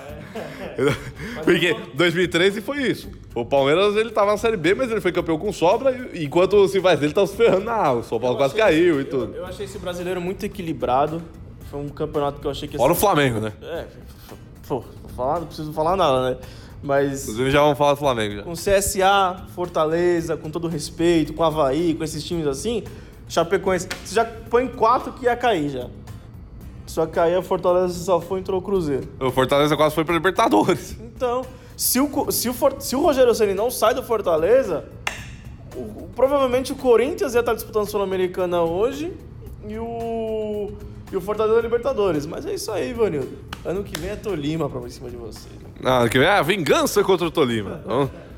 [1.44, 3.08] Porque 2013 foi isso.
[3.34, 6.68] O Palmeiras ele tava na Série B, mas ele foi campeão com sobra, enquanto o
[6.68, 7.92] Silvais dele tava se ferrando na A.
[7.92, 9.34] O São Paulo quase caiu e tudo.
[9.36, 11.22] Eu achei esse brasileiro muito equilibrado.
[11.70, 12.76] Foi um campeonato que eu achei que.
[12.76, 13.52] Fora o Flamengo, né?
[13.62, 13.86] É,
[14.66, 16.36] pô, vou falar, não preciso falar nada, né?
[16.82, 18.42] Mas Inclusive já vamos falar do Flamengo já.
[18.42, 22.82] com CSA, Fortaleza, com todo respeito, com Havaí, com esses times assim,
[23.28, 25.86] Chapecoense, você já põe quatro que ia cair já.
[26.86, 29.08] Só que aí a Fortaleza só foi e entrou o Cruzeiro.
[29.20, 30.96] O Fortaleza quase foi pra Libertadores.
[31.00, 31.42] Então,
[31.76, 34.84] se o, se o, se o Rogério Ceni não sai do Fortaleza,
[35.76, 39.12] o- provavelmente o Corinthians ia estar disputando a Sul-Americana hoje
[39.68, 39.86] e o,
[41.12, 42.26] e o Fortaleza Libertadores.
[42.26, 43.38] Mas é isso aí, Ivanildo.
[43.64, 45.48] Ano que vem é Tolima pra cima de você.
[45.80, 47.82] Não, que vem é a vingança contra o Tolima.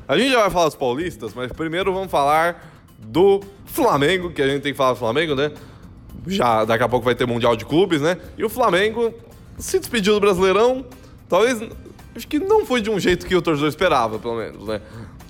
[0.07, 4.47] A gente já vai falar dos paulistas, mas primeiro vamos falar do Flamengo, que a
[4.47, 5.51] gente tem que falar do Flamengo, né?
[6.27, 8.17] Já daqui a pouco vai ter Mundial de Clubes, né?
[8.37, 9.13] E o Flamengo
[9.57, 10.85] se despediu do Brasileirão.
[11.29, 11.61] Talvez.
[12.15, 14.81] Acho que não foi de um jeito que o torcedor esperava, pelo menos, né?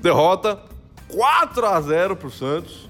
[0.02, 0.60] Derrota
[1.08, 2.90] 4 a 0 pro Santos.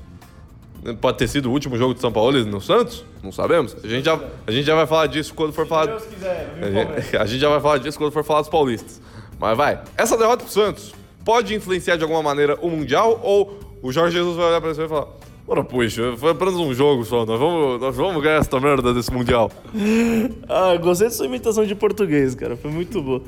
[1.01, 3.03] Pode ter sido o último jogo de São Paulo no Santos?
[3.23, 3.75] Não sabemos.
[3.83, 5.87] A gente já, a gente já vai falar disso quando for falar.
[5.87, 9.01] Deus quiser, A gente, a gente já vai falar disso quando for falar dos paulistas.
[9.39, 9.81] Mas vai.
[9.97, 10.93] Essa derrota pro Santos
[11.23, 14.83] pode influenciar de alguma maneira o Mundial ou o Jorge Jesus vai olhar pra você
[14.83, 15.07] e falar.
[15.47, 19.11] Ora, puxa, foi apenas um jogo só, nós vamos, nós vamos ganhar essa merda desse
[19.11, 19.51] Mundial.
[20.47, 22.55] Ah, gostei da sua imitação de português, cara.
[22.55, 23.21] Foi muito boa.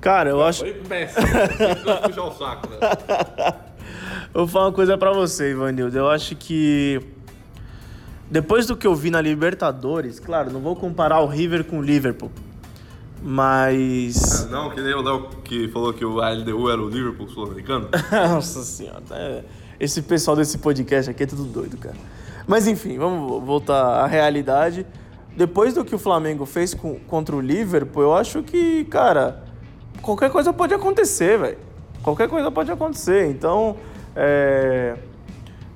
[0.00, 0.60] Cara, eu acho.
[0.60, 1.26] Foi péssimo.
[2.06, 2.76] puxar o saco, né?
[4.34, 5.96] Eu vou falar uma coisa pra você, Ivanildo.
[5.96, 7.00] Eu acho que.
[8.30, 11.82] Depois do que eu vi na Libertadores, claro, não vou comparar o River com o
[11.82, 12.30] Liverpool.
[13.22, 14.48] Mas.
[14.50, 17.88] Não, que nem o Léo que falou que o LDU era o Liverpool sul-americano.
[18.10, 19.44] Nossa senhora, é-
[19.80, 21.96] esse pessoal desse podcast aqui é tudo doido, cara.
[22.46, 24.86] Mas enfim, vamos voltar à realidade.
[25.36, 29.42] Depois do que o Flamengo fez com- contra o Liverpool, eu acho que, cara,
[30.00, 31.58] qualquer coisa pode acontecer, velho.
[32.02, 33.28] Qualquer coisa pode acontecer.
[33.30, 33.76] Então,
[34.16, 34.94] é.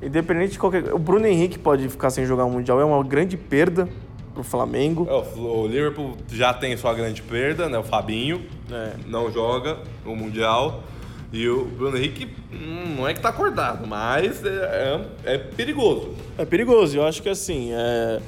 [0.01, 0.92] Independente de qualquer.
[0.94, 3.88] O Bruno Henrique pode ficar sem jogar o Mundial, é uma grande perda
[4.33, 5.09] pro Flamengo.
[5.11, 7.79] É, o Liverpool já tem sua grande perda, né?
[7.79, 8.92] O Fabinho É.
[9.07, 10.85] não joga o Mundial.
[11.33, 16.14] E o Bruno Henrique hum, não é que tá acordado, mas é, é, é perigoso.
[16.38, 18.20] É perigoso, eu acho que assim, é,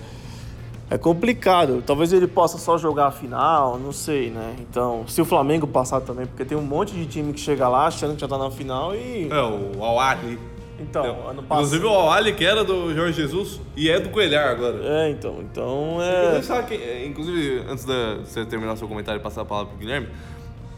[0.91, 1.83] é complicado.
[1.87, 4.57] Talvez ele possa só jogar a final, não sei, né?
[4.59, 7.87] Então, se o Flamengo passar também, porque tem um monte de time que chega lá
[7.87, 9.29] achando que já tá na final e.
[9.31, 10.39] É, o Al-Ali.
[10.81, 11.67] Então, ano passado.
[11.67, 14.79] Inclusive o Al-Ali, que era do Jorge Jesus e é do Coelhar agora.
[14.83, 16.41] É, então, então é.
[16.67, 20.09] quem- é, inclusive, antes de você terminar seu comentário e passar a palavra pro Guilherme,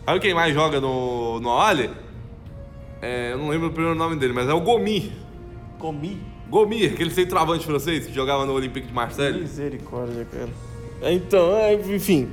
[0.04, 1.88] sabe quem mais joga no, no Al-Ali?
[3.00, 5.12] É, eu não lembro o primeiro nome dele, mas é o Gomi.
[5.78, 6.20] Comi.
[6.52, 9.40] Gomi, aquele centroavante francês que jogava no Olympique de Marseille.
[9.40, 10.50] Misericórdia, cara.
[11.10, 12.28] Então, é, enfim.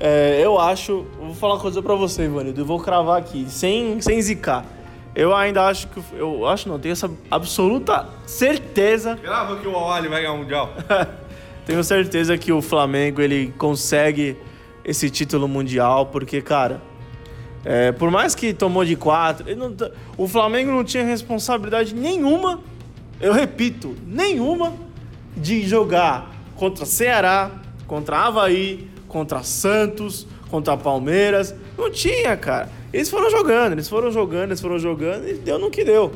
[0.00, 1.04] É, eu acho.
[1.20, 2.58] Vou falar uma coisa pra você, Ivanildo.
[2.58, 4.64] Eu vou cravar aqui, sem, sem zicar.
[5.14, 6.02] Eu ainda acho que.
[6.14, 10.72] Eu acho não, tenho essa absoluta certeza Grava que o Al-Ali vai ganhar o Mundial.
[11.66, 14.36] Tenho certeza que o Flamengo ele consegue
[14.84, 16.80] esse título mundial, porque, cara,
[17.64, 19.74] é, por mais que tomou de quatro, ele não
[20.16, 22.60] o Flamengo não tinha responsabilidade nenhuma,
[23.20, 24.72] eu repito, nenhuma,
[25.36, 27.50] de jogar contra Ceará,
[27.86, 31.54] contra Havaí, contra Santos, contra Palmeiras.
[31.76, 32.68] Não tinha, cara.
[32.92, 36.12] Eles foram jogando, eles foram jogando, eles foram jogando e deu no que deu.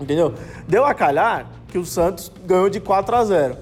[0.00, 0.34] Entendeu?
[0.66, 3.56] Deu a calhar que o Santos ganhou de 4 a 0.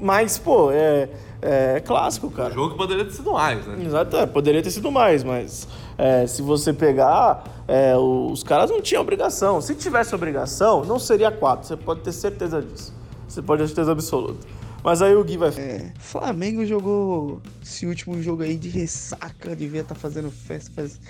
[0.00, 1.08] Mas, pô, é,
[1.40, 2.52] é clássico, cara.
[2.52, 3.84] jogo que poderia ter sido mais, né?
[3.84, 8.80] Exato, é, poderia ter sido mais, mas é, se você pegar, é, os caras não
[8.80, 9.60] tinham obrigação.
[9.60, 11.66] Se tivesse obrigação, não seria 4.
[11.66, 12.92] Você pode ter certeza disso.
[13.28, 14.46] Você pode ter certeza absoluta.
[14.82, 15.50] Mas aí o Gui vai.
[15.50, 21.00] É, Flamengo jogou esse último jogo aí de ressaca, devia estar fazendo festa faz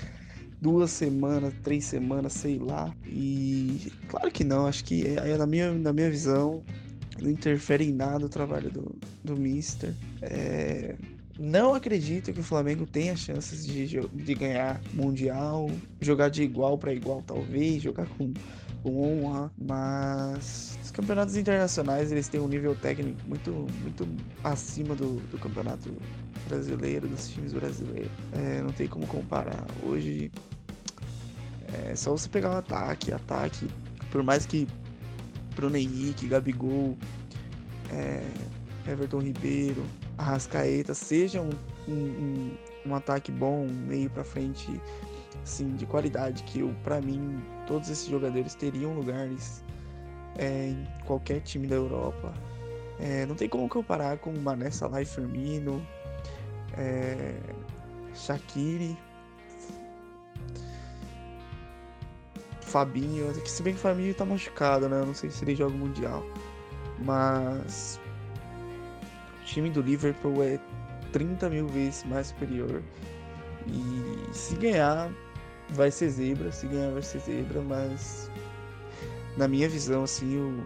[0.60, 2.90] duas semanas, três semanas, sei lá.
[3.06, 6.62] E claro que não, acho que é, na, minha, na minha visão
[7.20, 9.94] não interfere em nada o trabalho do, do Mister.
[10.22, 10.94] É,
[11.38, 16.92] não acredito que o Flamengo tenha chances de, de ganhar Mundial, jogar de igual para
[16.92, 18.32] igual, talvez, jogar com,
[18.82, 23.52] com honra, mas os campeonatos internacionais eles têm um nível técnico muito,
[23.82, 24.08] muito
[24.42, 25.92] acima do, do campeonato
[26.48, 28.10] brasileiro, dos times brasileiros.
[28.32, 29.64] É, não tem como comparar.
[29.84, 30.32] Hoje
[31.90, 33.68] é só você pegar o ataque, ataque,
[34.10, 34.66] por mais que
[35.58, 36.96] Bruno Henrique, Gabigol,
[37.90, 38.22] é,
[38.86, 39.84] Everton Ribeiro,
[40.16, 41.50] Arrascaeta sejam
[41.88, 42.50] um, um,
[42.86, 44.80] um ataque bom, um meio pra frente,
[45.42, 49.64] assim, de qualidade, que pra mim, todos esses jogadores teriam lugares
[50.38, 52.32] é, em qualquer time da Europa.
[53.00, 55.84] É, não tem como comparar com Mané, Salah e Firmino,
[56.76, 57.34] é,
[58.14, 58.96] Shaqiri,
[62.68, 65.00] Fabinho, que se bem que o Fabinho tá machucado, né?
[65.00, 66.24] Eu não sei se ele joga o Mundial.
[67.00, 68.00] Mas
[69.40, 70.58] o time do Liverpool é
[71.12, 72.82] 30 mil vezes mais superior.
[73.66, 75.10] E se ganhar,
[75.70, 76.52] vai ser zebra.
[76.52, 77.60] Se ganhar, vai ser zebra.
[77.62, 78.30] Mas
[79.36, 80.64] na minha visão, assim, o,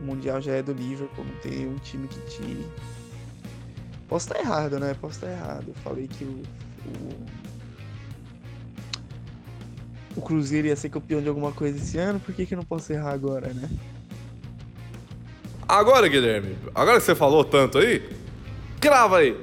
[0.00, 1.24] o Mundial já é do Liverpool.
[1.24, 2.66] Não tem um time que tire.
[4.08, 4.94] Posso estar errado, né?
[5.00, 5.66] Posso estar errado.
[5.68, 6.42] Eu falei que o,
[6.86, 7.39] o
[10.16, 12.64] o Cruzeiro ia ser campeão de alguma coisa esse ano, por que, que eu não
[12.64, 13.68] posso errar agora, né?
[15.68, 18.02] Agora, Guilherme, agora que você falou tanto aí,
[18.80, 19.40] crava aí.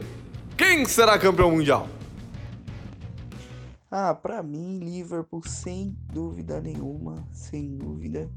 [0.58, 1.88] Quem será campeão mundial?
[3.90, 8.30] Ah, pra mim, Liverpool, sem dúvida nenhuma, sem dúvida.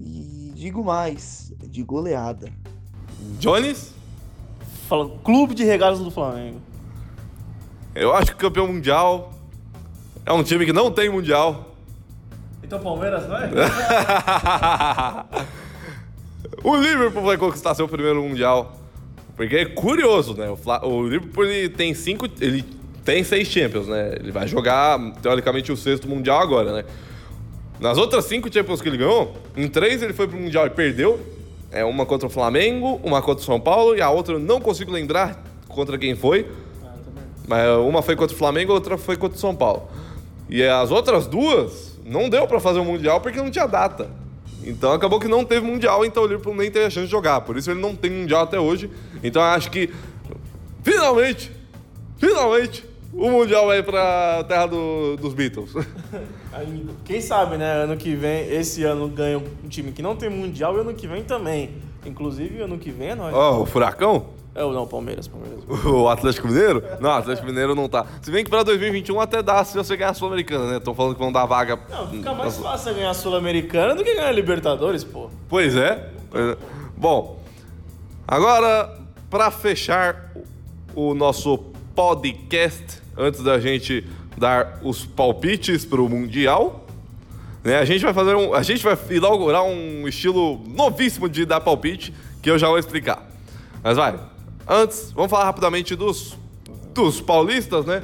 [0.00, 2.50] E digo mais, de goleada.
[3.38, 3.92] Jones?
[4.88, 6.62] Fala, Clube de Regatas do Flamengo.
[7.94, 9.37] Eu acho que o campeão mundial
[10.24, 11.74] é um time que não tem mundial.
[12.62, 13.50] Então Palmeiras vai?
[16.62, 18.76] O Liverpool vai conquistar seu primeiro Mundial.
[19.36, 20.48] Porque é curioso, né?
[20.48, 22.26] O, o Liverpool ele tem cinco.
[22.40, 22.64] Ele
[23.04, 24.14] tem seis Champions, né?
[24.18, 26.84] Ele vai jogar, teoricamente, o sexto Mundial agora, né?
[27.80, 31.20] Nas outras cinco Champions que ele ganhou, em três ele foi pro Mundial e perdeu.
[31.70, 34.60] É uma contra o Flamengo, uma contra o São Paulo e a outra eu não
[34.60, 36.50] consigo lembrar contra quem foi.
[37.46, 39.88] Mas uma foi contra o Flamengo, outra foi contra o São Paulo.
[40.48, 44.10] E as outras duas não deu para fazer o Mundial porque não tinha data.
[44.64, 47.40] Então acabou que não teve Mundial, então o Liverpool nem teve a chance de jogar.
[47.42, 48.90] Por isso ele não tem Mundial até hoje.
[49.22, 49.90] Então eu acho que
[50.82, 51.52] finalmente,
[52.18, 55.72] finalmente, o Mundial vai pra terra do, dos Beatles.
[57.04, 57.84] Quem sabe, né?
[57.84, 61.06] Ano que vem, esse ano ganha um time que não tem Mundial e ano que
[61.06, 61.70] vem também.
[62.04, 63.34] Inclusive, ano que vem é nós.
[63.34, 64.26] Ó, oh, o Furacão?
[64.58, 65.60] É, não, Palmeiras, Palmeiras.
[65.86, 66.82] O Atlético Mineiro?
[67.00, 68.04] Não, o Atlético Mineiro não tá.
[68.20, 70.76] Se bem que pra 2021 até dá se você ganhar a Sul-Americana, né?
[70.78, 71.78] Estão falando que vão dar vaga.
[71.88, 75.30] Não, fica mais fácil ganhar a Sul-Americana do que ganhar a Libertadores, pô.
[75.48, 76.10] Pois é.
[76.96, 77.40] Bom,
[78.26, 78.98] agora,
[79.30, 80.32] pra fechar
[80.94, 81.58] o nosso
[81.94, 84.04] podcast, antes da gente
[84.36, 86.84] dar os palpites pro Mundial.
[87.62, 87.78] Né?
[87.78, 88.54] A gente vai fazer um.
[88.54, 93.28] A gente vai inaugurar um estilo novíssimo de dar palpite, que eu já vou explicar.
[93.82, 94.18] Mas vai.
[94.68, 96.36] Antes, vamos falar rapidamente dos,
[96.92, 98.02] dos paulistas, né?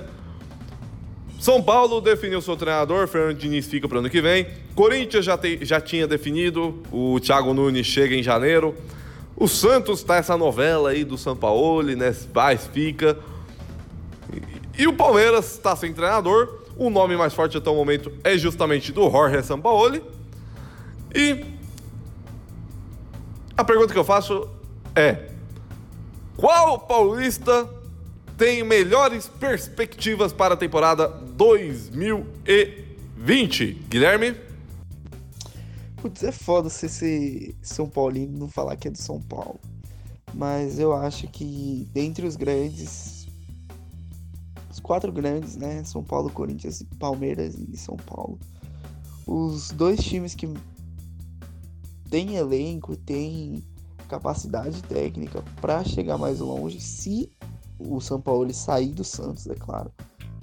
[1.38, 4.46] São Paulo definiu seu treinador, Fernando Diniz fica para o ano que vem.
[4.74, 8.74] Corinthians já, te, já tinha definido, o Thiago Nunes chega em janeiro.
[9.36, 12.16] O Santos tá essa novela aí do São Paulo, né?
[12.32, 13.18] Vai, fica.
[14.78, 16.60] E o Palmeiras está sem treinador.
[16.78, 20.02] O nome mais forte até o momento é justamente do Jorge Sampaoli.
[21.14, 21.44] E
[23.54, 24.48] a pergunta que eu faço
[24.96, 25.33] é:
[26.36, 27.68] qual paulista
[28.36, 33.72] tem melhores perspectivas para a temporada 2020?
[33.88, 34.34] Guilherme?
[35.96, 39.60] Putz, é foda você ser São Paulino e não falar que é do São Paulo.
[40.34, 43.14] Mas eu acho que dentre os grandes,
[44.84, 45.82] quatro grandes, né?
[45.82, 48.38] São Paulo, Corinthians, Palmeiras e São Paulo.
[49.26, 50.46] Os dois times que
[52.10, 53.64] têm elenco, têm
[54.08, 57.30] capacidade técnica para chegar mais longe, se
[57.78, 59.90] o São Paulo sair do Santos, é claro.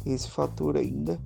[0.04, 1.20] Tem esse fator ainda.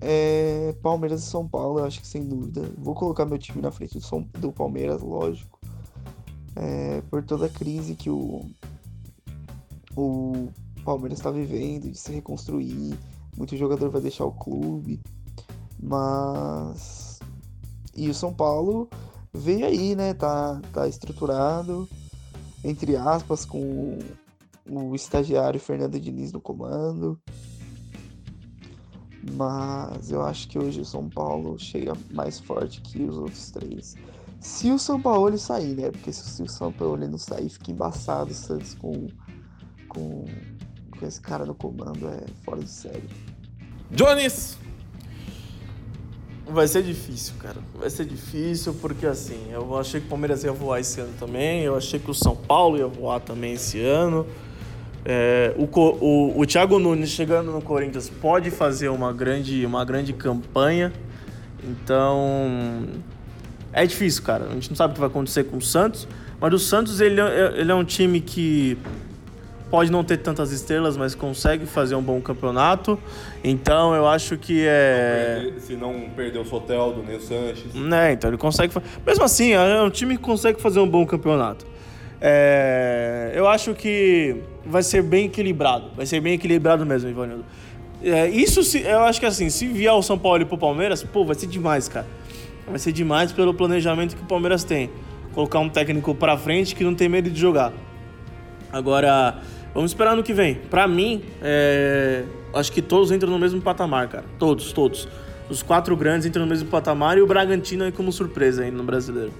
[0.00, 2.70] É, Palmeiras e São Paulo, eu acho que sem dúvida.
[2.76, 5.58] Vou colocar meu time na frente do, São, do Palmeiras, lógico.
[6.56, 8.42] É, por toda a crise que o,
[9.96, 10.48] o
[10.84, 12.98] Palmeiras está vivendo, de se reconstruir.
[13.36, 15.00] Muito jogador vai deixar o clube.
[15.82, 17.18] Mas.
[17.96, 18.88] E o São Paulo
[19.34, 20.14] veio aí, né?
[20.14, 21.88] Tá, tá estruturado,
[22.62, 23.98] entre aspas, com
[24.66, 27.20] o estagiário Fernando Diniz no comando.
[29.32, 33.96] Mas eu acho que hoje o São Paulo chega mais forte que os outros três.
[34.38, 35.90] Se o São Paulo sair, né?
[35.90, 39.08] Porque se o São Paulo não sair, fica embaçado o Santos com,
[39.88, 40.26] com
[40.98, 43.08] com esse cara no comando é fora de série.
[43.90, 44.63] Jones!
[46.46, 47.56] Vai ser difícil, cara.
[47.74, 51.62] Vai ser difícil porque assim, eu achei que o Palmeiras ia voar esse ano também,
[51.62, 54.26] eu achei que o São Paulo ia voar também esse ano.
[55.06, 60.12] É, o, o, o Thiago Nunes chegando no Corinthians pode fazer uma grande, uma grande
[60.12, 60.92] campanha.
[61.62, 62.86] Então.
[63.72, 64.46] É difícil, cara.
[64.46, 66.06] A gente não sabe o que vai acontecer com o Santos.
[66.40, 68.78] Mas o Santos ele, é, ele é um time que
[69.70, 72.98] pode não ter tantas estrelas, mas consegue fazer um bom campeonato.
[73.42, 75.52] Então eu acho que é.
[75.58, 77.74] se não perder o Soteldo, nem o Sanches.
[77.74, 78.72] Né, então ele consegue.
[79.06, 81.66] Mesmo assim, é um time que consegue fazer um bom campeonato.
[82.20, 83.32] É...
[83.34, 85.90] Eu acho que vai ser bem equilibrado.
[85.96, 87.44] Vai ser bem equilibrado mesmo, Ivanildo.
[88.02, 91.02] É, isso se, eu acho que assim, se vier o São Paulo e pro Palmeiras,
[91.02, 92.06] pô, vai ser demais, cara.
[92.66, 94.90] Vai ser demais pelo planejamento que o Palmeiras tem.
[95.32, 97.72] Colocar um técnico pra frente que não tem medo de jogar.
[98.72, 99.40] Agora,
[99.74, 100.54] Vamos esperar no que vem.
[100.54, 102.24] Para mim, é...
[102.54, 104.24] acho que todos entram no mesmo patamar, cara.
[104.38, 105.08] Todos, todos.
[105.50, 108.84] Os quatro grandes entram no mesmo patamar e o Bragantino aí como surpresa aí no
[108.84, 109.32] brasileiro.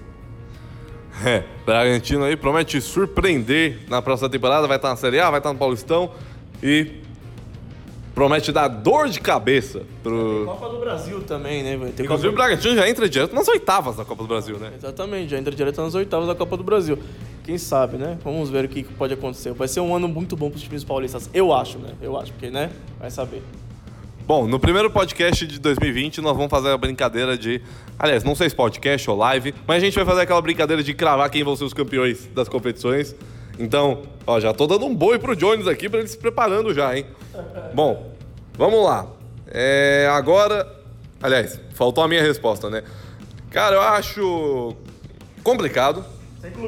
[1.25, 4.67] É, Bragantino aí promete surpreender na próxima temporada.
[4.67, 6.11] Vai estar na Série A, vai estar no Paulistão
[6.63, 7.01] e
[8.15, 10.37] promete dar dor de cabeça pro.
[10.37, 11.71] Tem Copa do Brasil também, né?
[11.97, 12.29] Tem Inclusive Copa...
[12.29, 14.73] o Bragantino já entra direto nas oitavas da Copa do Brasil, né?
[14.77, 16.99] Exatamente, já entra direto nas oitavas da Copa do Brasil.
[17.45, 18.17] Quem sabe, né?
[18.25, 19.53] Vamos ver o que pode acontecer.
[19.53, 21.29] Vai ser um ano muito bom para os times paulistas.
[21.35, 21.91] Eu acho, né?
[22.01, 22.71] Eu acho, porque, né?
[22.99, 23.43] Vai saber.
[24.27, 27.61] Bom, no primeiro podcast de 2020 nós vamos fazer a brincadeira de.
[27.99, 30.95] Aliás, não sei se podcast ou live, mas a gente vai fazer aquela brincadeira de
[30.95, 33.15] cravar quem vão ser os campeões das competições.
[33.59, 36.97] Então, ó, já tô dando um boi pro Jones aqui para ele se preparando já,
[36.97, 37.05] hein?
[37.75, 38.11] Bom,
[38.55, 39.07] vamos lá.
[39.49, 40.67] É, agora.
[41.23, 42.83] Aliás, faltou a minha resposta, né?
[43.51, 44.75] Cara, eu acho
[45.43, 46.03] complicado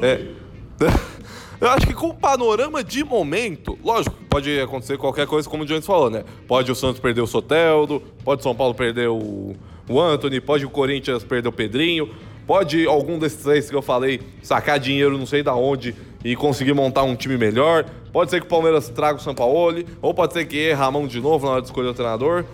[0.03, 0.46] É.
[1.59, 5.65] Eu acho que com o panorama de momento, lógico, pode acontecer qualquer coisa, como o
[5.65, 6.23] Jones falou, né?
[6.47, 9.55] Pode o Santos perder o Soteldo, pode o São Paulo perder o,
[9.89, 12.11] o Anthony, pode o Corinthians perder o Pedrinho,
[12.45, 16.73] pode algum desses três que eu falei sacar dinheiro não sei da onde e conseguir
[16.73, 17.85] montar um time melhor.
[18.13, 21.07] Pode ser que o Palmeiras traga o Sampaoli, ou pode ser que erra a mão
[21.07, 22.45] de novo na hora de escolher o treinador.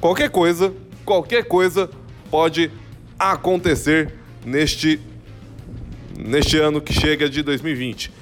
[0.00, 0.72] Qualquer coisa,
[1.04, 1.90] qualquer coisa
[2.30, 2.70] pode
[3.18, 4.14] acontecer
[4.44, 5.00] neste
[6.18, 8.12] neste ano que chega de 2020.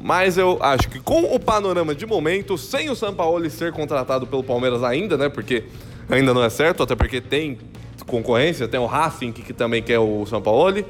[0.00, 4.44] Mas eu acho que com o panorama de momento, sem o Sampaoli ser contratado pelo
[4.44, 5.28] Palmeiras ainda, né?
[5.28, 5.64] Porque
[6.08, 7.58] ainda não é certo, até porque tem
[8.06, 10.86] concorrência, tem o Racing que, também quer o Sampaoli.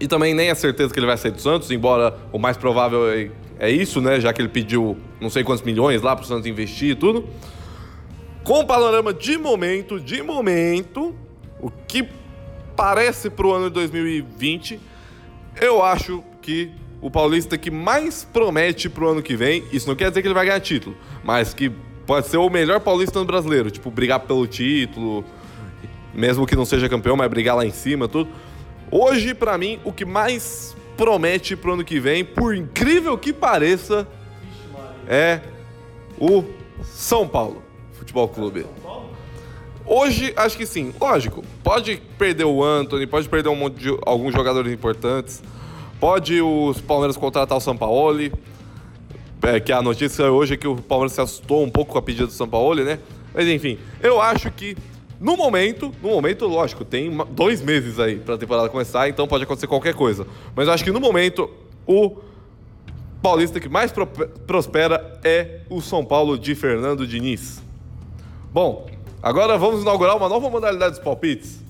[0.00, 3.10] E também nem é certeza que ele vai sair do Santos, embora o mais provável
[3.10, 4.20] é, é isso, né?
[4.20, 7.28] Já que ele pediu não sei quantos milhões lá para o Santos investir e tudo.
[8.42, 11.14] Com o panorama de momento, de momento,
[11.60, 12.08] o que
[12.74, 14.80] parece para o ano de 2020,
[15.60, 20.10] eu acho que o paulista que mais promete pro ano que vem, isso não quer
[20.10, 21.70] dizer que ele vai ganhar título, mas que
[22.06, 25.24] pode ser o melhor paulista no brasileiro, tipo, brigar pelo título,
[26.12, 28.30] mesmo que não seja campeão, mas brigar lá em cima, tudo.
[28.90, 34.06] Hoje, para mim, o que mais promete pro ano que vem, por incrível que pareça,
[35.08, 35.40] é
[36.18, 36.44] o
[36.82, 38.66] São Paulo Futebol Clube.
[39.92, 40.94] Hoje, acho que sim.
[41.00, 45.42] Lógico, pode perder o Anthony, pode perder um monte de alguns jogadores importantes.
[45.98, 48.32] Pode os Palmeiras contratar o Sampaoli,
[49.42, 52.02] é, que a notícia hoje é que o Palmeiras se assustou um pouco com a
[52.02, 53.00] pedida do Sampaoli, né?
[53.34, 54.76] Mas enfim, eu acho que
[55.18, 59.42] no momento, no momento, lógico, tem dois meses aí para a temporada começar, então pode
[59.42, 60.24] acontecer qualquer coisa.
[60.54, 61.50] Mas eu acho que no momento
[61.84, 62.16] o
[63.20, 67.60] paulista que mais pro prospera é o São Paulo de Fernando Diniz.
[68.52, 68.88] Bom,
[69.22, 71.60] agora vamos inaugurar uma nova modalidade dos palpites.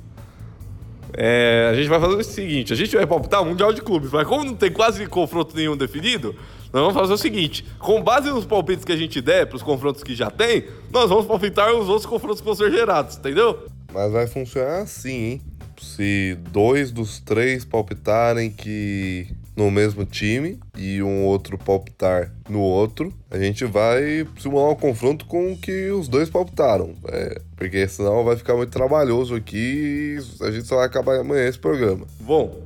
[1.16, 4.10] É, a gente vai fazer o seguinte: a gente vai palpitar o Mundial de Clubes,
[4.10, 6.34] mas como não tem quase confronto nenhum definido,
[6.72, 9.62] nós vamos fazer o seguinte: com base nos palpites que a gente der para os
[9.62, 13.66] confrontos que já tem, nós vamos palpitar os outros confrontos que vão ser gerados, entendeu?
[13.92, 15.42] Mas vai funcionar assim, hein?
[15.80, 19.26] Se dois dos três palpitarem que
[19.60, 25.26] no mesmo time e um outro palpitar no outro, a gente vai simular um confronto
[25.26, 26.94] com o que os dois palpitaram.
[27.06, 31.46] É, porque senão vai ficar muito trabalhoso aqui e a gente só vai acabar amanhã
[31.46, 32.06] esse programa.
[32.20, 32.58] Bom,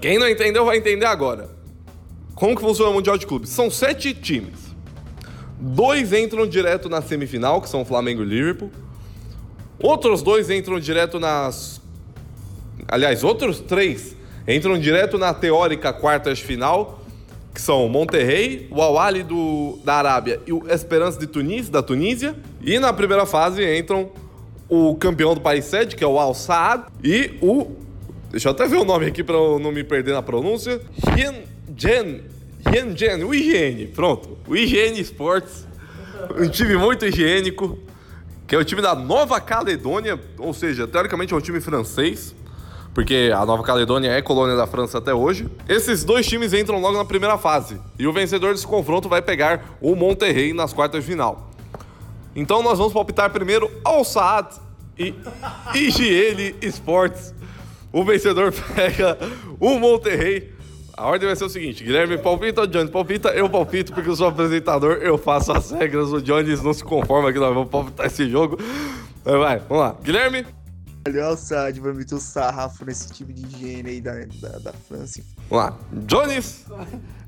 [0.00, 1.50] quem não entendeu vai entender agora.
[2.34, 3.50] Como que funciona o Mundial de Clubes?
[3.50, 4.74] São sete times.
[5.60, 8.70] Dois entram direto na semifinal, que são Flamengo e Liverpool.
[9.78, 11.78] Outros dois entram direto nas.
[12.88, 14.16] Aliás, outros três
[14.46, 17.00] entram direto na teórica quartas final,
[17.52, 18.94] que são Monterrey, o Al
[19.24, 22.36] do da Arábia e o Esperance de Tunis, da Tunísia.
[22.60, 24.10] E na primeira fase entram
[24.68, 27.72] o campeão do país sede, que é o Al Saad, e o.
[28.30, 30.80] Deixa eu até ver o nome aqui para não me perder na pronúncia.
[31.16, 31.44] Hien
[31.76, 34.36] Jen, o IGN, pronto.
[34.46, 35.66] O IGN Sports,
[36.38, 37.78] um time muito higiênico,
[38.46, 42.34] que é o time da Nova Caledônia, ou seja, teoricamente é um time francês
[42.96, 45.46] porque a Nova Caledônia é colônia da França até hoje.
[45.68, 49.76] Esses dois times entram logo na primeira fase e o vencedor desse confronto vai pegar
[49.82, 51.50] o Monterrey nas quartas de final.
[52.34, 54.48] Então nós vamos palpitar primeiro Al Saad
[54.98, 55.14] e
[55.74, 57.34] IGL Sports.
[57.92, 59.18] O vencedor pega
[59.60, 60.54] o Monterrey.
[60.96, 64.16] A ordem vai ser o seguinte: Guilherme palpita, o Jones palpita, eu palpito, porque eu
[64.16, 68.06] sou apresentador, eu faço as regras, o Jones não se conforma que nós vamos palpitar
[68.06, 68.58] esse jogo.
[69.22, 69.96] Vai, vamos lá.
[70.02, 70.55] Guilherme?
[71.06, 74.72] Olha o Sad vai meter o sarrafo nesse time de higiene aí da, da, da
[74.72, 75.22] França.
[75.48, 75.78] Vamos lá.
[75.92, 76.66] Jones.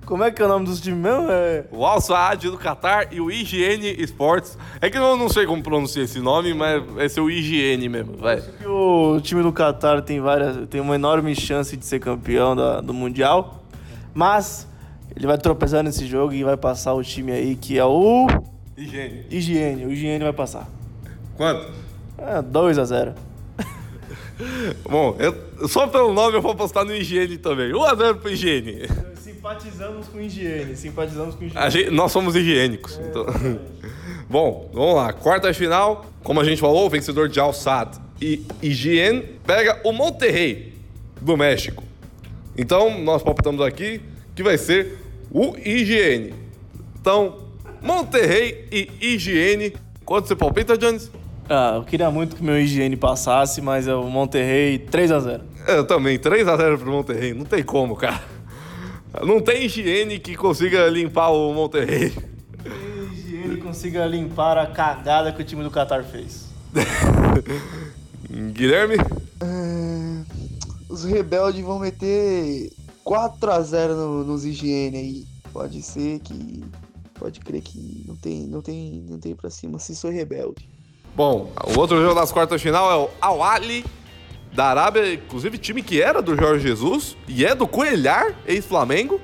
[0.04, 1.30] Como é que é o nome dos times mesmo?
[1.30, 1.64] É...
[1.70, 4.58] O Al Saad do Qatar e o Higiene Sports.
[4.80, 8.38] É que eu não sei como pronunciar esse nome, mas é seu Higiene mesmo, vai.
[8.38, 12.56] Acho que o time do Qatar tem várias, tem uma enorme chance de ser campeão
[12.56, 13.62] da, do mundial,
[14.12, 14.66] mas
[15.14, 18.26] ele vai tropeçar nesse jogo e vai passar o time aí que é o
[18.76, 19.26] Higiene.
[19.30, 19.84] Higiene.
[19.84, 20.68] O Higiene vai passar.
[21.36, 21.70] Quanto?
[22.16, 23.27] É, 2 a 0.
[24.88, 27.72] Bom, eu, só pelo nome eu vou apostar no Higiene também.
[27.72, 28.88] 1x0 pro Higiene.
[29.38, 31.70] Simpatizamos com higiene, simpatizamos com higiene.
[31.70, 32.98] Gente, nós somos higiênicos.
[32.98, 33.26] É, então.
[34.28, 35.12] Bom, vamos lá.
[35.12, 40.74] Quarta final, como a gente falou, o vencedor de Al-Sad e Higiene pega o Monterrey
[41.20, 41.82] do México.
[42.56, 44.00] Então, nós palpitamos aqui
[44.34, 44.98] que vai ser
[45.30, 46.34] o Higiene.
[47.00, 47.38] Então,
[47.80, 49.72] Monterrey e Higiene.
[50.04, 51.10] Quanto você palpita, Jones?
[51.48, 55.44] Ah, eu queria muito que o meu higiene passasse, mas o Monterrey 3 a 0
[55.66, 57.32] Eu também, 3 a 0 pro Monterrey.
[57.32, 58.22] Não tem como, cara.
[59.24, 62.10] Não tem higiene que consiga limpar o Monterrey.
[62.10, 66.48] Tem higiene que consiga limpar a cagada que o time do Qatar fez.
[68.52, 68.96] Guilherme?
[69.40, 70.24] É,
[70.86, 72.70] os rebeldes vão meter
[73.06, 75.26] 4x0 no, nos higiene aí.
[75.50, 76.62] Pode ser que.
[77.18, 79.78] Pode crer que não tem, não tem, não tem pra cima.
[79.78, 80.68] Se sou rebelde.
[81.18, 83.84] Bom, o outro jogo das quartas de final é o Al Ali
[84.52, 89.20] da Arábia, inclusive time que era do Jorge Jesus e é do Coelhar, ex-Flamengo,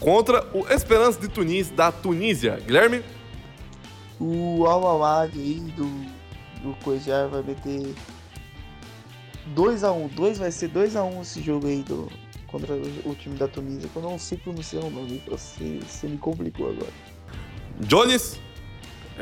[0.00, 2.58] contra o Esperance de Tunis da Tunísia.
[2.64, 3.02] Guilherme?
[4.18, 5.84] O Al Awad aí do,
[6.62, 7.94] do Coelhar vai meter
[9.54, 10.08] 2x1.
[10.14, 12.08] 2 vai ser 2x1 esse jogo aí do,
[12.46, 16.08] contra o, o time da Tunísia, que eu não sei pronunciar o nome, você, você
[16.08, 16.92] me complicou agora.
[17.80, 18.40] Jones?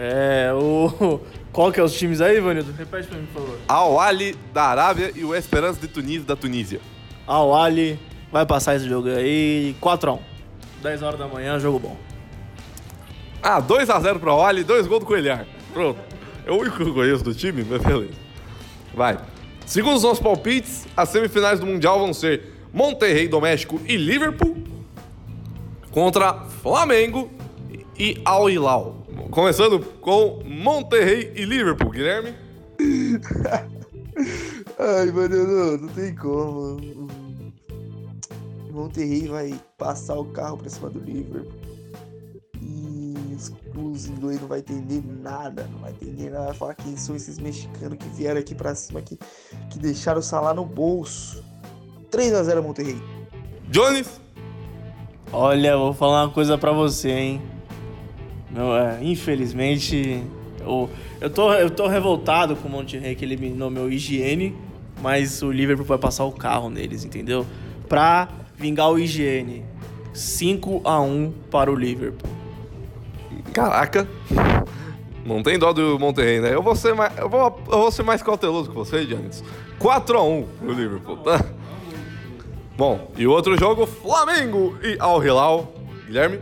[0.00, 1.20] É, o.
[1.52, 2.72] Qual que é os times aí, Ivanildo?
[2.72, 3.58] Repete pra mim, por favor.
[3.66, 6.80] Al Ali da Arábia e o Esperance de Tunis da Tunísia.
[7.26, 7.98] Al Ali
[8.30, 10.20] vai passar esse jogo aí 4x1.
[10.82, 11.96] 10 horas da manhã, jogo bom.
[13.42, 15.46] Ah, 2x0 pro Al Ali, 2 gols do Coelhar.
[15.72, 15.98] Pronto.
[16.46, 18.14] É o único que eu conheço do time, mas beleza.
[18.94, 19.18] Vai.
[19.66, 24.56] Segundo os nossos palpites, as semifinais do Mundial vão ser Monterrey doméstico e Liverpool
[25.90, 27.30] contra Flamengo
[27.98, 28.97] e Al Hilal.
[29.30, 32.34] Começando com Monterrey e Liverpool, Guilherme.
[34.78, 36.76] Ai, mano, não, não tem como.
[38.68, 41.52] O Monterrey vai passar o carro pra cima do Liverpool.
[42.60, 46.46] E os, os ingleses não vai entender nada, não vai entender nada.
[46.46, 49.18] Vai falar quem são esses mexicanos que vieram aqui pra cima, que,
[49.70, 51.44] que deixaram o salário no bolso.
[52.10, 53.00] 3x0 Monterrey.
[53.68, 54.20] Jones.
[55.32, 57.57] Olha, vou falar uma coisa pra você, hein.
[58.50, 60.22] Não, é, infelizmente,
[60.60, 60.90] eu,
[61.20, 64.54] eu, tô, eu tô revoltado com o Monterrey que eliminou meu higiene,
[65.02, 67.46] mas o Liverpool vai passar o carro neles, entendeu?
[67.88, 69.64] Pra vingar o higiene.
[70.12, 72.30] 5 a 1 para o Liverpool.
[73.52, 74.08] Caraca.
[75.24, 76.54] Não tem dó do Monterrey, né?
[76.54, 79.44] Eu vou ser mais, eu vou, eu vou ser mais cauteloso que você, Jones.
[79.78, 81.44] 4x1 pro Liverpool, tá?
[82.76, 85.72] Bom, e o outro jogo, Flamengo e Al Hilal.
[86.06, 86.38] Guilherme?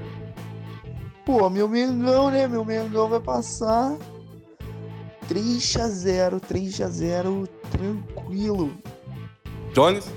[1.27, 2.47] Pô, meu Mengão, né?
[2.47, 3.99] Meu Mengão vai passar
[5.29, 8.73] 3x0, 3x0, tranquilo.
[9.75, 10.09] Jones?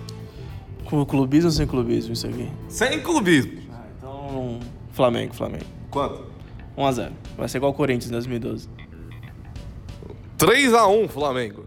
[0.85, 2.47] Com clubismo ou sem clubismo isso aqui?
[2.67, 3.59] Sem clubismo.
[3.71, 4.59] Ah, então,
[4.91, 5.65] Flamengo, Flamengo.
[5.89, 6.25] Quanto?
[6.77, 7.11] 1x0.
[7.35, 8.69] Vai ser igual o Corinthians em 2012.
[10.37, 11.65] 3x1 Flamengo.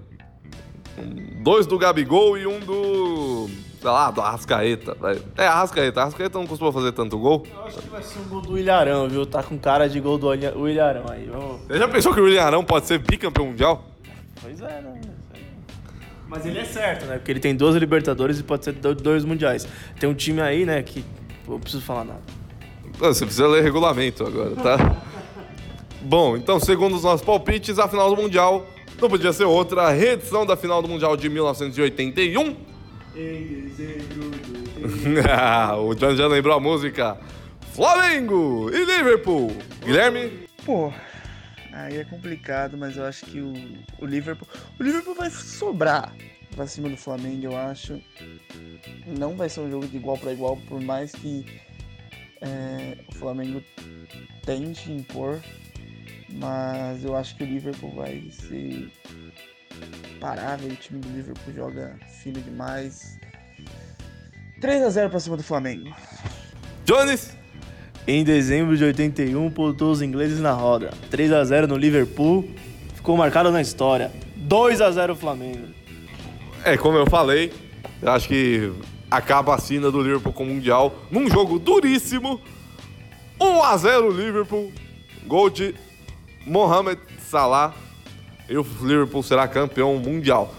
[1.43, 3.51] Dois do Gabigol e um do.
[3.83, 4.95] Sei lá, do Arrascaeta.
[4.95, 5.20] vai.
[5.37, 6.01] É, Arrascaeta.
[6.03, 7.45] Arrascaeta não costuma fazer tanto gol.
[7.53, 9.26] Eu acho que vai ser um gol do Ilharão, viu?
[9.26, 11.26] Tá com cara de gol do Ilharão aí.
[11.26, 11.62] Vamos...
[11.66, 13.85] Você já pensou que o William Arão pode ser bicampeão mundial?
[14.41, 15.01] Pois é, né?
[16.28, 17.16] Mas ele é certo, né?
[17.18, 19.66] Porque ele tem 12 Libertadores e pode ser do- dois Mundiais.
[19.99, 21.05] Tem um time aí, né, que...
[21.49, 22.20] Eu preciso falar nada.
[23.01, 24.97] Você precisa ler regulamento agora, tá?
[26.01, 28.64] Bom, então, segundo os nossos palpites, a final do Mundial
[29.01, 29.83] não podia ser outra.
[29.83, 32.57] A reedição da final do Mundial de 1981.
[35.31, 37.19] Ah, o John já lembrou a música.
[37.73, 39.51] Flamengo e Liverpool.
[39.85, 40.47] Guilherme?
[40.65, 40.93] Pô,
[41.73, 43.53] aí é complicado, mas eu acho que o,
[43.99, 44.49] o Liverpool.
[44.79, 46.15] O Liverpool vai sobrar
[46.55, 48.01] pra cima do Flamengo, eu acho.
[49.19, 51.45] Não vai ser um jogo de igual para igual, por mais que
[52.41, 53.63] é, o Flamengo
[54.45, 55.41] tente impor.
[56.29, 58.91] Mas eu acho que o Liverpool vai ser
[60.23, 60.70] parável.
[60.70, 63.18] O time do Liverpool joga fino demais.
[64.61, 65.93] 3x0 pra cima do Flamengo.
[66.85, 67.37] Jones?
[68.07, 70.93] Em dezembro de 81, botou os ingleses na roda.
[71.11, 72.49] 3 a 0 no Liverpool.
[72.95, 74.12] Ficou marcado na história.
[74.37, 75.68] 2 a 0 Flamengo.
[76.64, 77.53] É, como eu falei,
[78.01, 78.73] eu acho que
[79.11, 82.41] acaba a sina do Liverpool com o Mundial num jogo duríssimo.
[83.41, 84.73] 1x0 Liverpool.
[85.27, 85.75] Gol de
[86.47, 87.82] Mohamed Salah.
[88.49, 90.55] E o Liverpool será campeão mundial.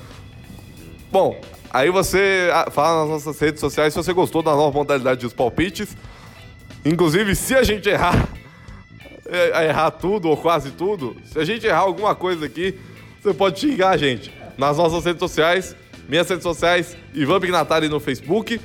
[1.12, 5.22] Bom, aí você ah, fala nas nossas redes sociais se você gostou da nova modalidade
[5.22, 5.96] dos palpites.
[6.86, 8.28] Inclusive, se a gente errar,
[9.28, 12.80] é, errar tudo ou quase tudo, se a gente errar alguma coisa aqui,
[13.22, 15.76] você pode xingar a gente nas nossas redes sociais.
[16.10, 18.60] Minhas redes sociais, Ivan Pignatari no Facebook,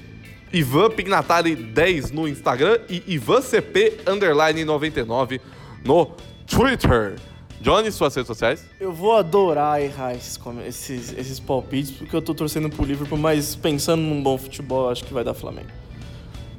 [0.53, 5.41] Ivan Pignatari 10 no Instagram e Ivan CP underline 99
[5.85, 6.17] no
[6.47, 7.17] Twitter.
[7.61, 8.65] Johnny, suas redes sociais?
[8.79, 13.57] Eu vou adorar errar esses, esses, esses palpites, porque eu tô torcendo pro Liverpool, mas
[13.57, 15.69] pensando num bom futebol, acho que vai dar Flamengo.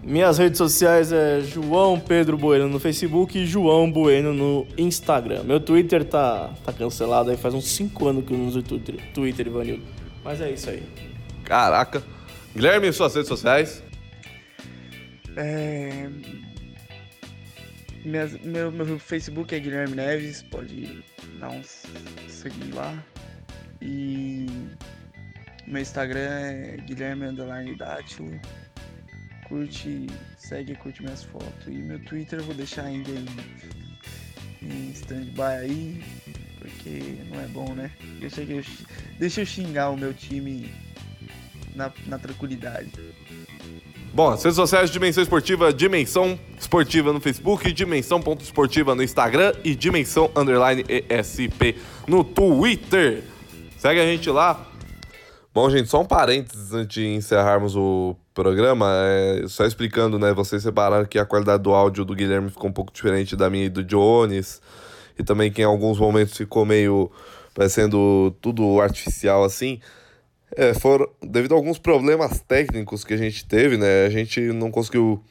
[0.04, 5.43] Minhas redes sociais é João Pedro Bueno no Facebook e João Bueno no Instagram.
[5.43, 8.95] Meu Twitter tá, tá cancelado aí faz uns 5 anos que eu não uso Twitter,
[9.14, 9.84] Twitter, Ivanildo.
[10.24, 10.84] Mas é isso aí.
[11.43, 12.02] Caraca.
[12.56, 13.84] Guilherme, suas redes sociais?
[15.36, 16.10] É...
[18.06, 21.04] meu, meu Facebook é Guilherme Neves, pode
[21.39, 22.97] dar um seguir lá.
[23.82, 24.45] E
[25.68, 28.39] meu Instagram é Guilherme Dátilo.
[29.47, 31.68] curte, segue curte minhas fotos.
[31.68, 33.26] E meu Twitter eu vou deixar ainda em,
[34.62, 36.04] em stand-by aí,
[36.60, 37.91] porque não é bom, né?
[38.20, 38.64] Deixa eu,
[39.18, 40.72] deixa eu xingar o meu time
[41.76, 42.91] na, na tranquilidade.
[44.12, 50.32] Bom, as redes sociais Dimensão Esportiva, Dimensão Esportiva no Facebook, Dimensão.esportiva no Instagram e Dimensão
[50.36, 53.24] Underline ESP no Twitter.
[53.78, 54.66] Segue a gente lá.
[55.53, 58.88] Bom, gente, só um parênteses antes de encerrarmos o programa.
[59.03, 60.34] É, só explicando, né?
[60.34, 63.66] Vocês separaram que a qualidade do áudio do Guilherme ficou um pouco diferente da minha
[63.66, 64.60] e do Jones.
[65.18, 67.12] E também que em alguns momentos ficou meio
[67.53, 69.80] parecendo tudo artificial assim.
[70.60, 74.05] É, foram devido a alguns problemas técnicos que a gente teve, né?
[74.05, 75.24] A gente não conseguiu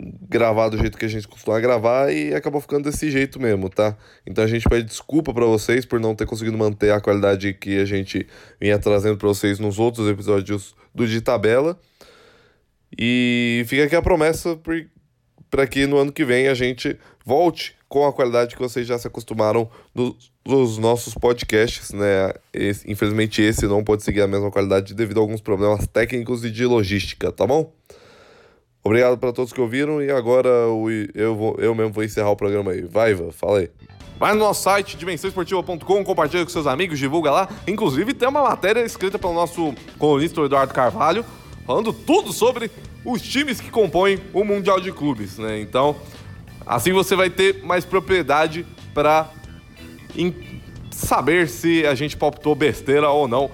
[0.00, 3.94] gravar do jeito que a gente costuma gravar e acabou ficando desse jeito mesmo, tá?
[4.26, 7.78] Então a gente pede desculpa para vocês por não ter conseguido manter a qualidade que
[7.78, 8.26] a gente
[8.58, 11.78] vinha trazendo para vocês nos outros episódios do De Tabela.
[12.98, 14.58] E fica aqui a promessa
[15.50, 18.98] para que no ano que vem a gente volte com a qualidade que vocês já
[18.98, 19.68] se acostumaram
[20.44, 22.32] nos nossos podcasts, né?
[22.52, 26.50] Esse, infelizmente esse não pode seguir a mesma qualidade devido a alguns problemas técnicos e
[26.50, 27.72] de logística, tá bom?
[28.82, 32.70] Obrigado para todos que ouviram e agora eu, vou, eu mesmo vou encerrar o programa
[32.70, 32.82] aí.
[32.82, 33.70] Vai, Ivan, fala aí.
[34.18, 37.48] Vai no nosso site, dimensãoesportiva.com, compartilha com seus amigos, divulga lá.
[37.66, 41.24] Inclusive, tem uma matéria escrita pelo nosso colunista Eduardo Carvalho,
[41.66, 42.70] falando tudo sobre
[43.04, 45.60] os times que compõem o Mundial de Clubes, né?
[45.60, 45.96] Então,
[46.66, 49.30] assim você vai ter mais propriedade para
[50.90, 53.50] saber se a gente palpitou besteira ou não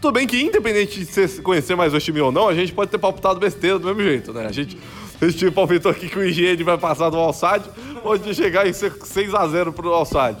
[0.00, 2.88] tudo bem que, independente de você conhecer mais o time ou não, a gente pode
[2.88, 4.46] ter palpitado besteira do mesmo jeito, né?
[4.46, 4.78] A gente,
[5.20, 7.64] esse time palpitou aqui que o Higiene vai passar do Alçad,
[8.00, 10.40] pode chegar em 6x0 pro Alçad.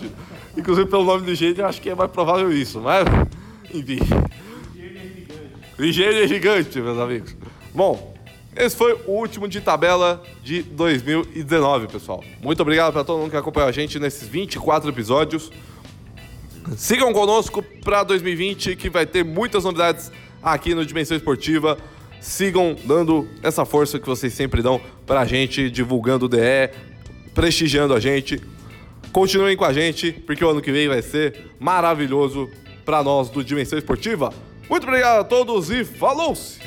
[0.56, 3.04] Inclusive, pelo nome do Higiene, eu acho que é mais provável isso, mas,
[3.74, 3.98] enfim.
[5.76, 7.36] O Higiene é gigante, meus amigos.
[7.74, 8.14] Bom,
[8.58, 12.24] esse foi o último de tabela de 2019, pessoal.
[12.42, 15.50] Muito obrigado para todo mundo que acompanhou a gente nesses 24 episódios.
[16.76, 20.10] Sigam conosco para 2020 que vai ter muitas novidades
[20.42, 21.78] aqui no Dimensão Esportiva.
[22.20, 26.70] Sigam dando essa força que vocês sempre dão para a gente, divulgando o DE,
[27.32, 28.42] prestigiando a gente.
[29.12, 32.50] Continuem com a gente, porque o ano que vem vai ser maravilhoso
[32.84, 34.32] para nós do Dimensão Esportiva.
[34.68, 36.58] Muito obrigado a todos e falou-se!